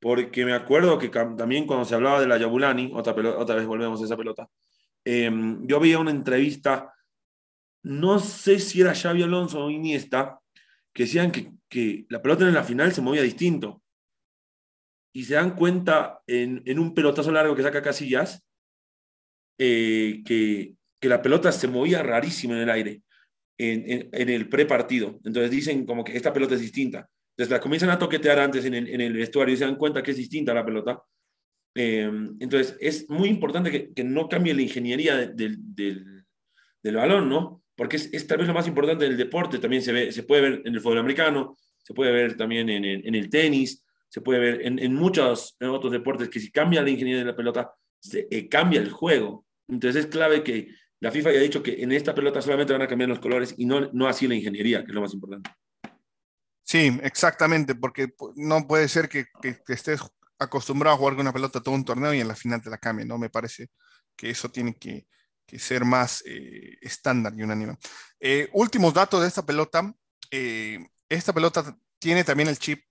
Porque 0.00 0.44
me 0.44 0.52
acuerdo 0.52 0.98
que 0.98 1.08
también 1.08 1.66
cuando 1.66 1.84
se 1.84 1.94
hablaba 1.94 2.20
de 2.20 2.26
la 2.26 2.38
Yabulani, 2.38 2.90
otra, 2.92 3.12
vez 3.12 3.66
volvemos 3.66 4.02
a 4.02 4.04
esa 4.04 4.16
pelota, 4.16 4.48
em, 5.04 5.64
yo 5.66 5.76
había 5.76 6.00
una 6.00 6.10
entrevista, 6.10 6.92
no 7.84 8.18
sé 8.18 8.58
si 8.58 8.80
era 8.80 8.94
Xavi 8.94 9.22
Alonso 9.22 9.64
o 9.64 9.70
Iniesta, 9.70 10.40
que 10.92 11.04
decían 11.04 11.30
que, 11.30 12.06
la 12.08 12.20
pelota 12.20 12.46
en 12.46 12.54
la 12.54 12.64
final 12.64 12.92
se 12.92 13.00
movía 13.00 13.22
distinto. 13.22 13.82
Y 15.12 15.24
se 15.24 15.34
dan 15.34 15.54
cuenta 15.54 16.20
en, 16.26 16.62
en 16.66 16.78
un 16.80 16.94
pelotazo 16.94 17.30
largo 17.30 17.54
que 17.54 17.62
saca 17.62 17.82
Casillas, 17.82 18.44
eh, 19.58 20.22
que, 20.26 20.74
que 21.04 21.08
la 21.10 21.20
pelota 21.20 21.52
se 21.52 21.68
movía 21.68 22.02
rarísimo 22.02 22.54
en 22.54 22.60
el 22.60 22.70
aire 22.70 23.02
en, 23.58 24.08
en, 24.10 24.28
el 24.30 24.48
prepartido. 24.48 25.20
Entonces 25.22 25.50
dicen 25.50 25.84
como 25.84 26.02
que 26.02 26.16
esta 26.16 26.32
pelota 26.32 26.54
es 26.54 26.62
distinta. 26.62 27.10
Entonces 27.32 27.50
la 27.50 27.60
comienzan 27.60 27.90
a 27.90 27.98
toquetear 27.98 28.38
antes 28.38 28.64
en 28.64 28.72
el, 28.72 28.88
en 28.88 29.02
el 29.02 29.12
vestuario 29.12 29.52
y 29.52 29.58
se 29.58 29.66
dan 29.66 29.76
cuenta 29.76 30.02
que 30.02 30.12
es 30.12 30.16
distinta 30.16 30.54
la 30.54 30.64
pelota. 30.64 31.02
Eh, 31.74 32.10
entonces 32.40 32.78
es 32.80 33.10
muy 33.10 33.28
importante 33.28 33.70
que, 33.70 33.92
que, 33.92 34.02
no 34.02 34.30
cambie 34.30 34.54
la 34.54 34.62
ingeniería 34.62 35.14
del, 35.26 35.58
del, 35.74 36.24
del 36.82 36.96
balón, 36.96 37.28
¿no? 37.28 37.62
Porque 37.76 37.96
es, 37.96 38.08
es, 38.14 38.26
tal 38.26 38.38
vez 38.38 38.46
lo 38.46 38.54
más 38.54 38.66
importante 38.66 39.04
del 39.04 39.18
deporte. 39.18 39.58
También 39.58 39.82
se, 39.82 39.92
ve, 39.92 40.10
se 40.10 40.22
puede 40.22 40.40
ver 40.40 40.62
en 40.64 40.74
el 40.74 40.80
fútbol 40.80 41.00
americano, 41.00 41.54
se 41.82 41.92
puede 41.92 42.12
ver 42.12 42.34
también 42.34 42.70
en, 42.70 42.82
en 42.82 43.14
el 43.14 43.28
tenis, 43.28 43.84
se 44.08 44.22
puede 44.22 44.40
ver 44.40 44.62
en, 44.64 44.94
muchos 44.94 45.54
otros 45.60 45.92
deportes 45.92 46.30
que 46.30 46.40
si 46.40 46.50
cambia 46.50 46.80
la 46.80 46.88
ingeniería 46.88 47.20
de 47.20 47.30
la 47.30 47.36
pelota, 47.36 47.74
se, 48.00 48.26
eh, 48.30 48.48
cambia 48.48 48.80
el 48.80 48.90
juego. 48.90 49.44
Entonces 49.68 50.06
es 50.06 50.10
clave 50.10 50.42
que 50.42 50.68
la 51.04 51.10
FIFA 51.10 51.32
ya 51.32 51.38
ha 51.38 51.42
dicho 51.42 51.62
que 51.62 51.82
en 51.82 51.92
esta 51.92 52.14
pelota 52.14 52.40
solamente 52.40 52.72
van 52.72 52.80
a 52.80 52.88
cambiar 52.88 53.10
los 53.10 53.18
colores 53.18 53.54
y 53.58 53.66
no, 53.66 53.90
no 53.92 54.08
así 54.08 54.26
la 54.26 54.36
ingeniería, 54.36 54.82
que 54.82 54.86
es 54.90 54.94
lo 54.94 55.02
más 55.02 55.12
importante. 55.12 55.50
Sí, 56.62 56.98
exactamente, 57.02 57.74
porque 57.74 58.14
no 58.36 58.66
puede 58.66 58.88
ser 58.88 59.10
que, 59.10 59.26
que, 59.42 59.60
estés 59.68 60.00
acostumbrado 60.38 60.96
a 60.96 60.98
jugar 60.98 61.12
con 61.12 61.20
una 61.20 61.32
pelota 61.34 61.60
todo 61.60 61.74
un 61.74 61.84
torneo 61.84 62.14
y 62.14 62.20
en 62.20 62.28
la 62.28 62.34
final 62.34 62.62
te 62.62 62.70
la 62.70 62.78
cambie, 62.78 63.04
¿no? 63.04 63.18
Me 63.18 63.28
parece 63.28 63.68
que 64.16 64.30
eso 64.30 64.48
tiene 64.48 64.78
que, 64.78 65.06
que 65.46 65.58
ser 65.58 65.84
más 65.84 66.22
eh, 66.24 66.78
estándar 66.80 67.34
y 67.36 67.42
unánime. 67.42 67.76
Eh, 68.18 68.48
últimos 68.54 68.94
datos 68.94 69.20
de 69.20 69.28
esta 69.28 69.44
pelota. 69.44 69.94
Eh, 70.30 70.78
esta 71.06 71.34
pelota 71.34 71.76
tiene 71.98 72.24
también 72.24 72.48
el 72.48 72.58
chip 72.58 72.82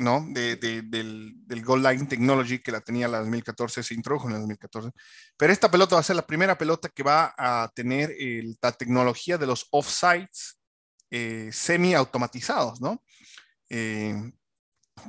¿no? 0.00 0.26
De, 0.30 0.56
del, 0.56 1.34
del 1.46 1.64
Goal 1.64 1.82
Line 1.82 2.06
Technology 2.06 2.58
que 2.58 2.72
la 2.72 2.80
tenía 2.80 3.06
la 3.06 3.18
2014, 3.18 3.82
se 3.82 3.94
introdujo 3.94 4.26
en 4.26 4.32
la 4.32 4.38
2014. 4.40 4.90
Pero 5.36 5.52
esta 5.52 5.70
pelota 5.70 5.96
va 5.96 6.00
a 6.00 6.04
ser 6.04 6.16
la 6.16 6.26
primera 6.26 6.56
pelota 6.56 6.88
que 6.88 7.02
va 7.02 7.34
a 7.36 7.70
tener 7.74 8.14
la 8.62 8.72
tecnología 8.72 9.38
de 9.38 9.46
los 9.46 9.66
offsides 9.70 10.58
eh, 11.10 11.50
semi-automatizados, 11.52 12.80
¿no? 12.80 13.02
Eh, 13.68 14.14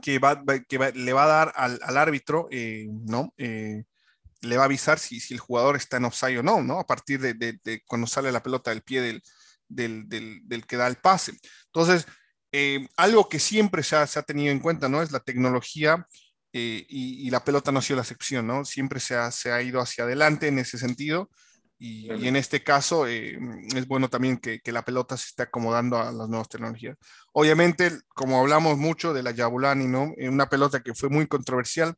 que, 0.01 0.19
va, 0.19 0.43
que 0.67 0.91
le 0.93 1.13
va 1.13 1.23
a 1.23 1.27
dar 1.27 1.53
al, 1.55 1.79
al 1.83 1.97
árbitro, 1.97 2.47
eh, 2.51 2.87
¿no? 2.89 3.33
le 3.37 4.57
va 4.57 4.63
a 4.63 4.65
avisar 4.65 4.97
si, 4.97 5.19
si, 5.19 5.35
el 5.35 5.39
jugador 5.39 5.75
está 5.75 5.97
en 5.97 6.05
offside 6.05 6.39
o 6.39 6.43
no, 6.43 6.63
¿no? 6.63 6.79
A 6.79 6.87
partir 6.87 7.19
de, 7.19 7.35
de 7.35 7.81
cuando 7.85 8.07
sale 8.07 8.31
la 8.31 8.41
pelota 8.41 8.71
del 8.71 8.81
pie 8.81 9.01
del, 9.01 9.21
del, 9.67 10.09
del, 10.09 10.41
del, 10.45 10.65
que 10.65 10.77
da 10.77 10.87
el 10.87 10.95
pase. 10.95 11.33
Entonces, 11.67 12.07
eh, 12.51 12.87
algo 12.97 13.29
que 13.29 13.39
siempre 13.39 13.81
se 13.83 13.95
ha, 13.95 14.05
tenido 14.23 14.51
en 14.51 14.59
cuenta, 14.59 14.89
¿no? 14.89 15.01
Es 15.01 15.11
la 15.11 15.21
tecnología 15.21 16.05
eh, 16.53 16.85
y, 16.89 17.29
la 17.29 17.43
pelota 17.45 17.71
no 17.71 17.79
ha 17.79 17.81
sido 17.81 17.97
la 17.97 18.01
excepción, 18.01 18.45
¿no? 18.45 18.65
Siempre 18.65 18.99
se 18.99 19.15
ha, 19.15 19.61
ido 19.61 19.79
hacia 19.79 20.03
adelante 20.03 20.47
en 20.47 20.59
ese 20.59 20.77
sentido 20.77 21.29
y, 21.77 22.09
en 22.27 22.35
este 22.35 22.63
caso 22.63 23.07
eh, 23.07 23.39
es 23.75 23.87
bueno 23.87 24.09
también 24.09 24.37
que, 24.37 24.59
la 24.65 24.83
pelota 24.83 25.15
se 25.17 25.27
esté 25.27 25.43
acomodando 25.43 25.97
a 25.97 26.11
las 26.11 26.27
nuevas 26.27 26.49
tecnologías. 26.49 26.97
Obviamente, 27.33 27.91
como 28.09 28.39
hablamos 28.39 28.77
mucho 28.77 29.13
de 29.13 29.23
la 29.23 29.31
Yabulani, 29.31 29.87
¿no? 29.87 30.13
Una 30.17 30.49
pelota 30.49 30.81
que 30.81 30.93
fue 30.93 31.09
muy 31.09 31.27
controversial 31.27 31.95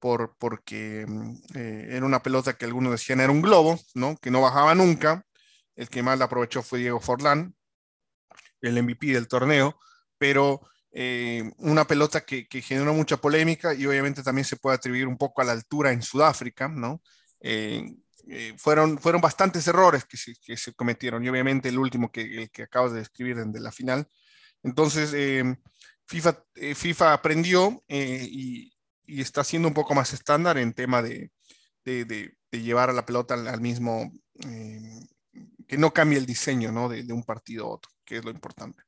por, 0.00 0.36
porque 0.38 1.06
era 1.54 2.04
una 2.04 2.22
pelota 2.22 2.54
que 2.54 2.64
algunos 2.66 2.92
decían 2.92 3.20
era 3.20 3.32
un 3.32 3.42
globo, 3.42 3.78
¿no? 3.94 4.16
Que 4.20 4.30
no 4.30 4.40
bajaba 4.40 4.74
nunca. 4.74 5.24
El 5.76 5.88
que 5.88 6.02
más 6.02 6.18
la 6.18 6.26
aprovechó 6.26 6.62
fue 6.62 6.80
Diego 6.80 7.00
Forlán 7.00 7.54
el 8.68 8.82
MVP 8.82 9.08
del 9.08 9.28
torneo, 9.28 9.78
pero 10.18 10.60
eh, 10.92 11.50
una 11.58 11.86
pelota 11.86 12.24
que, 12.24 12.46
generó 12.62 12.94
mucha 12.94 13.16
polémica 13.16 13.74
y 13.74 13.86
obviamente 13.86 14.22
también 14.22 14.44
se 14.44 14.56
puede 14.56 14.76
atribuir 14.76 15.08
un 15.08 15.18
poco 15.18 15.42
a 15.42 15.44
la 15.44 15.52
altura 15.52 15.92
en 15.92 16.02
Sudáfrica, 16.02 16.68
¿no? 16.68 17.02
Eh, 17.40 17.84
eh, 18.28 18.54
fueron, 18.56 18.98
fueron 18.98 19.20
bastantes 19.20 19.66
errores 19.66 20.04
que 20.04 20.16
se, 20.16 20.34
que 20.36 20.56
cometieron 20.74 21.24
y 21.24 21.28
obviamente 21.28 21.68
el 21.68 21.78
último 21.78 22.10
que, 22.10 22.42
el 22.42 22.50
que 22.50 22.62
acabas 22.62 22.92
de 22.92 23.00
describir 23.00 23.36
de 23.36 23.60
la 23.60 23.72
final. 23.72 24.08
Entonces, 24.62 25.10
FIFA, 26.06 26.44
FIFA 26.74 27.12
aprendió 27.12 27.84
y, 27.88 28.72
está 29.06 29.44
siendo 29.44 29.68
un 29.68 29.74
poco 29.74 29.94
más 29.94 30.12
estándar 30.14 30.56
en 30.58 30.72
tema 30.72 31.02
de, 31.02 31.30
llevar 32.50 32.90
a 32.90 32.94
la 32.94 33.04
pelota 33.04 33.34
al, 33.34 33.60
mismo, 33.60 34.10
eh, 34.46 35.06
que 35.66 35.78
no 35.78 35.92
cambie 35.92 36.18
el 36.18 36.26
diseño 36.26 36.72
¿no? 36.72 36.88
de, 36.88 37.12
un 37.12 37.24
partido 37.24 37.66
a 37.66 37.70
otro, 37.70 37.90
que 38.04 38.16
es 38.18 38.24
lo 38.24 38.30
importante. 38.30 38.82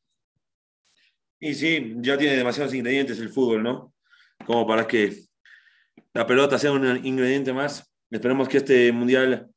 Y 1.39 1.55
sí, 1.55 1.95
ya 1.99 2.17
tiene 2.17 2.37
demasiados 2.37 2.75
ingredientes 2.75 3.19
el 3.19 3.29
fútbol, 3.29 3.63
¿no? 3.63 3.95
Como 4.45 4.67
para 4.67 4.87
que 4.87 5.25
la 6.13 6.27
pelota 6.27 6.59
sea 6.59 6.73
un 6.73 7.05
ingrediente 7.05 7.53
más. 7.53 7.93
Esperemos 8.11 8.49
que 8.49 8.59
este 8.59 8.91
mundial, 8.93 9.51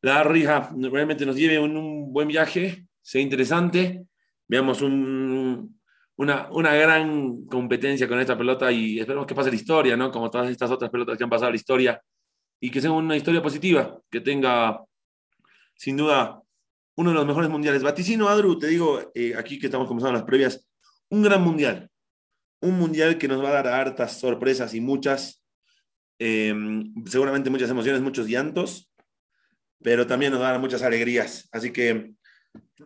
la 0.00 0.22
rija, 0.24 0.70
realmente 0.76 1.24
nos 1.24 1.36
lleve 1.36 1.58
un, 1.58 1.76
un 1.76 2.12
buen 2.12 2.28
viaje, 2.28 2.86
sea 3.00 3.20
interesante, 3.20 4.04
veamos 4.48 4.82
un, 4.82 5.80
una, 6.16 6.50
una 6.50 6.74
gran 6.74 7.44
competencia 7.46 8.08
con 8.08 8.18
esta 8.18 8.36
pelota 8.36 8.72
y 8.72 8.98
esperemos 8.98 9.26
que 9.26 9.34
pase 9.34 9.50
la 9.50 9.56
historia, 9.56 9.96
¿no? 9.96 10.10
Como 10.10 10.30
todas 10.30 10.50
estas 10.50 10.70
otras 10.70 10.90
pelotas 10.90 11.16
que 11.16 11.24
han 11.24 11.30
pasado 11.30 11.50
la 11.50 11.56
historia 11.56 12.02
y 12.60 12.70
que 12.70 12.80
sea 12.80 12.90
una 12.90 13.16
historia 13.16 13.42
positiva, 13.42 14.00
que 14.10 14.20
tenga 14.20 14.84
sin 15.76 15.96
duda 15.96 16.41
uno 16.96 17.10
de 17.10 17.16
los 17.16 17.26
mejores 17.26 17.50
mundiales. 17.50 17.82
Vaticino, 17.82 18.28
Adru, 18.28 18.58
te 18.58 18.68
digo, 18.68 19.12
eh, 19.14 19.34
aquí 19.36 19.58
que 19.58 19.66
estamos 19.66 19.88
comenzando 19.88 20.18
las 20.18 20.26
previas, 20.26 20.66
un 21.08 21.22
gran 21.22 21.42
mundial. 21.42 21.90
Un 22.60 22.78
mundial 22.78 23.18
que 23.18 23.28
nos 23.28 23.42
va 23.42 23.48
a 23.48 23.62
dar 23.62 23.66
hartas 23.66 24.20
sorpresas 24.20 24.74
y 24.74 24.80
muchas, 24.80 25.42
em, 26.18 26.94
seguramente 27.06 27.50
muchas 27.50 27.70
emociones, 27.70 28.02
muchos 28.02 28.28
llantos, 28.28 28.90
pero 29.82 30.06
también 30.06 30.32
nos 30.32 30.40
va 30.40 30.48
a 30.48 30.52
dar 30.52 30.60
muchas 30.60 30.82
alegrías. 30.82 31.48
Así 31.50 31.72
que 31.72 32.12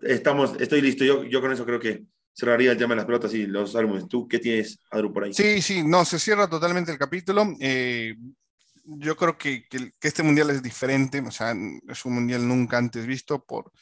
estamos, 0.03 0.55
estoy 0.61 0.81
listo. 0.81 1.05
Yo, 1.05 1.25
yo 1.25 1.40
con 1.40 1.53
eso 1.53 1.66
creo 1.66 1.79
que 1.79 2.05
cerraría 2.33 2.73
el 2.73 2.79
tema 2.79 2.95
de 2.95 2.97
las 2.97 3.07
pelotas 3.07 3.35
y 3.35 3.47
los 3.47 3.75
álbumes. 3.77 4.09
¿Tú 4.09 4.29
qué 4.29 4.38
tienes, 4.38 4.81
Adru, 4.90 5.12
por 5.12 5.25
ahí? 5.25 5.35
Sí, 5.35 5.61
sí, 5.61 5.83
no, 5.83 6.05
se 6.05 6.19
cierra 6.19 6.49
totalmente 6.49 6.92
el 6.92 6.99
capítulo. 6.99 7.55
Eh, 7.61 8.14
yo 8.85 9.16
creo 9.16 9.37
que, 9.37 9.66
que, 9.69 9.92
este 10.01 10.23
mundial 10.23 10.51
es 10.51 10.62
diferente, 10.62 11.21
o 11.21 11.31
sea, 11.31 11.55
es 11.88 12.05
un 12.05 12.14
mundial 12.14 12.47
nunca 12.47 12.79
antes 12.79 13.07
visto 13.07 13.45
por, 13.45 13.73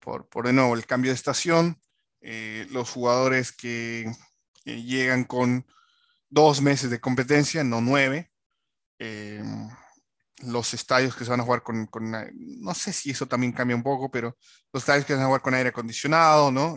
por, 0.00 0.28
por 0.28 0.46
de 0.46 0.52
nuevo, 0.52 0.74
el 0.74 0.86
cambio 0.86 1.10
de 1.10 1.16
estación, 1.16 1.80
eh, 2.20 2.66
los 2.70 2.90
jugadores 2.90 3.52
que, 3.52 4.10
llegan 4.64 5.24
con 5.24 5.66
dos 6.28 6.60
meses 6.60 6.90
de 6.90 7.00
competencia, 7.00 7.64
no 7.64 7.80
nueve. 7.80 8.30
Eh, 8.98 9.42
los 10.42 10.74
estadios 10.74 11.16
que 11.16 11.24
se 11.24 11.30
van 11.30 11.40
a 11.40 11.44
jugar 11.44 11.62
con, 11.62 11.86
con, 11.86 12.12
no 12.34 12.74
sé 12.74 12.92
si 12.92 13.10
eso 13.10 13.26
también 13.26 13.52
cambia 13.52 13.76
un 13.76 13.82
poco, 13.82 14.10
pero 14.10 14.36
los 14.72 14.82
estadios 14.82 15.04
que 15.04 15.12
se 15.12 15.16
van 15.16 15.24
a 15.24 15.26
jugar 15.26 15.42
con 15.42 15.54
aire 15.54 15.70
acondicionado, 15.70 16.52
¿no? 16.52 16.76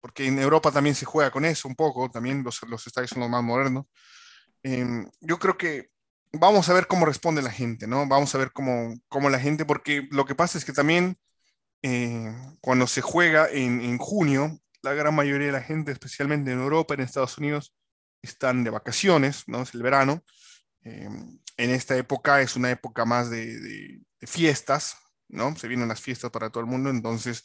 porque 0.00 0.26
en 0.26 0.38
Europa 0.38 0.72
también 0.72 0.94
se 0.94 1.04
juega 1.04 1.30
con 1.30 1.44
eso 1.44 1.68
un 1.68 1.76
poco, 1.76 2.10
también 2.10 2.42
los, 2.42 2.60
los 2.62 2.86
estadios 2.86 3.10
son 3.10 3.20
los 3.20 3.30
más 3.30 3.42
modernos. 3.42 3.86
Em, 4.62 5.08
yo 5.20 5.38
creo 5.38 5.56
que 5.56 5.90
vamos 6.32 6.68
a 6.68 6.74
ver 6.74 6.86
cómo 6.86 7.06
responde 7.06 7.42
la 7.42 7.50
gente, 7.50 7.86
¿no? 7.86 8.06
Vamos 8.06 8.34
a 8.34 8.38
ver 8.38 8.52
cómo, 8.52 8.94
cómo 9.08 9.30
la 9.30 9.40
gente, 9.40 9.64
porque 9.64 10.08
lo 10.10 10.24
que 10.24 10.34
pasa 10.34 10.58
es 10.58 10.64
que 10.64 10.72
también 10.72 11.18
eh, 11.82 12.32
cuando 12.60 12.86
se 12.86 13.00
juega 13.00 13.48
en, 13.50 13.98
junio, 13.98 14.58
la 14.82 14.94
gran 14.94 15.14
mayoría 15.14 15.48
de 15.48 15.52
la 15.52 15.62
gente, 15.62 15.92
especialmente 15.92 16.52
en 16.52 16.60
Europa, 16.60 16.94
en 16.94 17.00
Estados 17.00 17.38
Unidos, 17.38 17.74
están 18.22 18.64
de 18.64 18.70
vacaciones, 18.70 19.44
¿no? 19.46 19.62
Es 19.62 19.74
el 19.74 19.82
verano. 19.82 20.22
Em, 20.82 21.38
en 21.56 21.70
esta 21.70 21.96
época 21.96 22.40
es 22.42 22.56
una 22.56 22.70
época 22.70 23.04
más 23.04 23.30
de 23.30 24.00
fiestas, 24.22 24.96
¿no? 25.28 25.56
Se 25.56 25.68
vienen 25.68 25.88
las 25.88 26.00
fiestas 26.00 26.30
para 26.30 26.50
todo 26.50 26.60
el 26.62 26.70
mundo, 26.70 26.90
entonces 26.90 27.42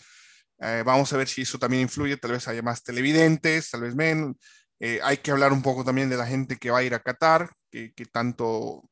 eh, 0.59 0.83
vamos 0.85 1.11
a 1.11 1.17
ver 1.17 1.27
si 1.27 1.41
eso 1.41 1.59
también 1.59 1.83
influye, 1.83 2.17
tal 2.17 2.31
vez 2.31 2.47
haya 2.47 2.61
más 2.61 2.83
televidentes, 2.83 3.69
tal 3.69 3.81
vez 3.81 3.95
menos. 3.95 4.35
Eh, 4.79 4.99
hay 5.03 5.17
que 5.17 5.31
hablar 5.31 5.53
un 5.53 5.61
poco 5.61 5.83
también 5.83 6.09
de 6.09 6.17
la 6.17 6.27
gente 6.27 6.57
que 6.57 6.71
va 6.71 6.79
a 6.79 6.83
ir 6.83 6.93
a 6.93 7.01
Qatar, 7.01 7.49
que, 7.71 7.93
tanto 8.11 8.89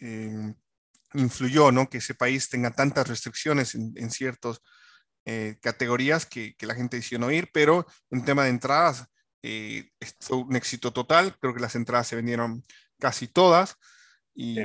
eh, 0.00 0.54
influyó, 1.14 1.70
¿no? 1.70 1.88
Que 1.88 1.98
ese 1.98 2.14
país 2.14 2.48
tenga 2.48 2.70
tantas 2.72 3.08
restricciones 3.08 3.74
en, 3.74 4.10
ciertas 4.10 4.60
categorías 5.60 6.26
que, 6.26 6.54
la 6.60 6.74
gente 6.74 6.96
decidió 6.96 7.18
no 7.18 7.30
ir, 7.30 7.48
pero 7.52 7.86
en 8.10 8.24
tema 8.24 8.44
de 8.44 8.50
entradas 8.50 9.06
fue 10.20 10.38
un 10.38 10.56
éxito 10.56 10.92
total, 10.92 11.36
creo 11.38 11.54
que 11.54 11.60
las 11.60 11.76
entradas 11.76 12.08
se 12.08 12.16
vendieron 12.16 12.64
casi 12.98 13.28
todas 13.28 13.76
y, 14.34 14.58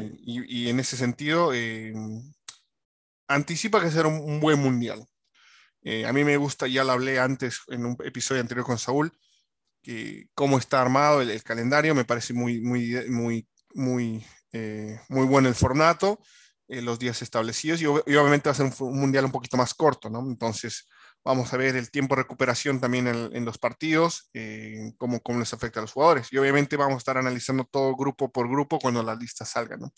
en 0.69 0.79
ese 0.79 0.97
sentido 0.97 1.51
anticipa 3.27 3.81
que 3.81 3.91
será 3.91 4.07
un 4.07 4.39
buen 4.39 4.59
mundial. 4.59 5.05
Eh, 5.81 6.05
a 6.05 6.13
mí 6.13 6.23
me 6.23 6.37
gusta, 6.37 6.67
ya 6.67 6.83
lo 6.83 6.91
hablé 6.91 7.19
antes 7.19 7.61
en 7.67 7.85
un 7.85 7.97
episodio 8.03 8.41
anterior 8.41 8.65
con 8.65 8.77
Saúl, 8.77 9.11
que 9.89 10.27
cómo 10.35 10.59
está 10.59 10.81
armado 10.81 11.21
el, 11.21 11.43
calendario, 11.43 11.95
me 11.95 12.05
parece 12.05 12.31
muy, 12.31 12.61
muy, 12.61 12.93
muy, 13.09 13.47
muy, 13.73 14.23
eh, 14.51 14.99
muy 15.09 15.25
bueno 15.25 15.49
el 15.49 15.55
formato, 15.55 16.19
eh, 16.67 16.79
los 16.79 16.99
días 16.99 17.23
establecidos 17.23 17.81
y, 17.81 17.87
obviamente 17.87 18.49
va 18.49 18.51
a 18.51 18.55
ser 18.55 18.67
un, 18.67 18.99
mundial 18.99 19.25
un 19.25 19.31
poquito 19.31 19.57
más 19.57 19.73
corto, 19.73 20.07
¿no? 20.11 20.19
Entonces 20.19 20.87
vamos 21.25 21.51
a 21.51 21.57
ver 21.57 21.75
el 21.75 21.89
tiempo 21.89 22.15
de 22.15 22.21
recuperación 22.21 22.79
también 22.79 23.07
en, 23.07 23.35
en 23.35 23.45
los 23.45 23.57
partidos, 23.57 24.29
cómo, 24.99 25.21
cómo 25.21 25.39
les 25.39 25.53
afecta 25.55 25.79
a 25.79 25.81
los 25.81 25.91
jugadores 25.91 26.27
y 26.31 26.37
obviamente 26.37 26.77
vamos 26.77 26.93
a 26.93 26.97
estar 26.99 27.17
analizando 27.17 27.63
todo 27.65 27.95
grupo 27.95 28.31
por 28.31 28.47
grupo 28.47 28.77
cuando 28.77 29.01
las 29.01 29.17
listas 29.17 29.49
salgan, 29.49 29.79
¿no? 29.79 29.91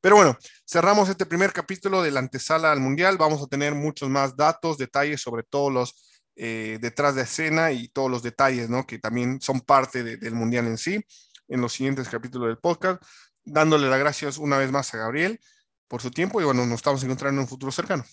Pero 0.00 0.16
bueno, 0.16 0.38
cerramos 0.66 1.10
este 1.10 1.26
primer 1.26 1.52
capítulo 1.52 2.02
de 2.02 2.10
la 2.10 2.20
antesala 2.20 2.72
al 2.72 2.80
Mundial. 2.80 3.16
Vamos 3.16 3.42
a 3.42 3.46
tener 3.46 3.74
muchos 3.74 4.10
más 4.10 4.36
datos, 4.36 4.76
detalles 4.76 5.22
sobre 5.22 5.44
todos 5.44 5.72
los 5.72 6.13
eh, 6.36 6.78
detrás 6.80 7.14
de 7.14 7.22
escena 7.22 7.72
y 7.72 7.88
todos 7.88 8.10
los 8.10 8.22
detalles, 8.22 8.68
¿no? 8.68 8.86
Que 8.86 8.98
también 8.98 9.40
son 9.40 9.60
parte 9.60 10.02
del 10.02 10.34
Mundial 10.34 10.66
en 10.66 10.78
sí, 10.78 11.04
en 11.48 11.60
los 11.60 11.72
siguientes 11.72 12.08
capítulos 12.08 12.48
del 12.48 12.58
podcast. 12.58 13.02
Dándole 13.44 13.88
las 13.88 13.98
gracias 13.98 14.38
una 14.38 14.58
vez 14.58 14.72
más 14.72 14.92
a 14.94 14.98
Gabriel 14.98 15.38
por 15.86 16.00
su 16.00 16.10
tiempo 16.10 16.40
y 16.40 16.44
bueno, 16.44 16.66
nos 16.66 16.76
estamos 16.76 17.02
encontrando 17.04 17.40
en 17.40 17.44
un 17.44 17.48
futuro 17.48 17.70
cercano. 17.70 18.04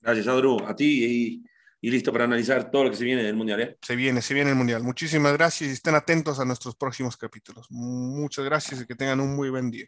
Gracias, 0.00 0.28
Adru, 0.28 0.64
a 0.66 0.76
ti 0.76 1.42
y, 1.80 1.90
listo 1.90 2.12
para 2.12 2.24
analizar 2.24 2.70
todo 2.70 2.84
lo 2.84 2.90
que 2.90 2.96
se 2.96 3.04
viene 3.04 3.22
del 3.22 3.36
Mundial. 3.36 3.60
¿eh? 3.60 3.78
Se 3.82 3.96
viene, 3.96 4.22
se 4.22 4.34
viene 4.34 4.50
el 4.50 4.56
Mundial. 4.56 4.82
Muchísimas 4.82 5.32
gracias 5.32 5.70
y 5.70 5.72
estén 5.72 5.94
atentos 5.94 6.38
a 6.38 6.44
nuestros 6.44 6.76
próximos 6.76 7.16
capítulos. 7.16 7.66
Muchas 7.70 8.44
gracias 8.44 8.82
y 8.82 8.86
que 8.86 8.94
tengan 8.94 9.20
un 9.20 9.34
muy 9.34 9.50
buen 9.50 9.70
día. 9.70 9.86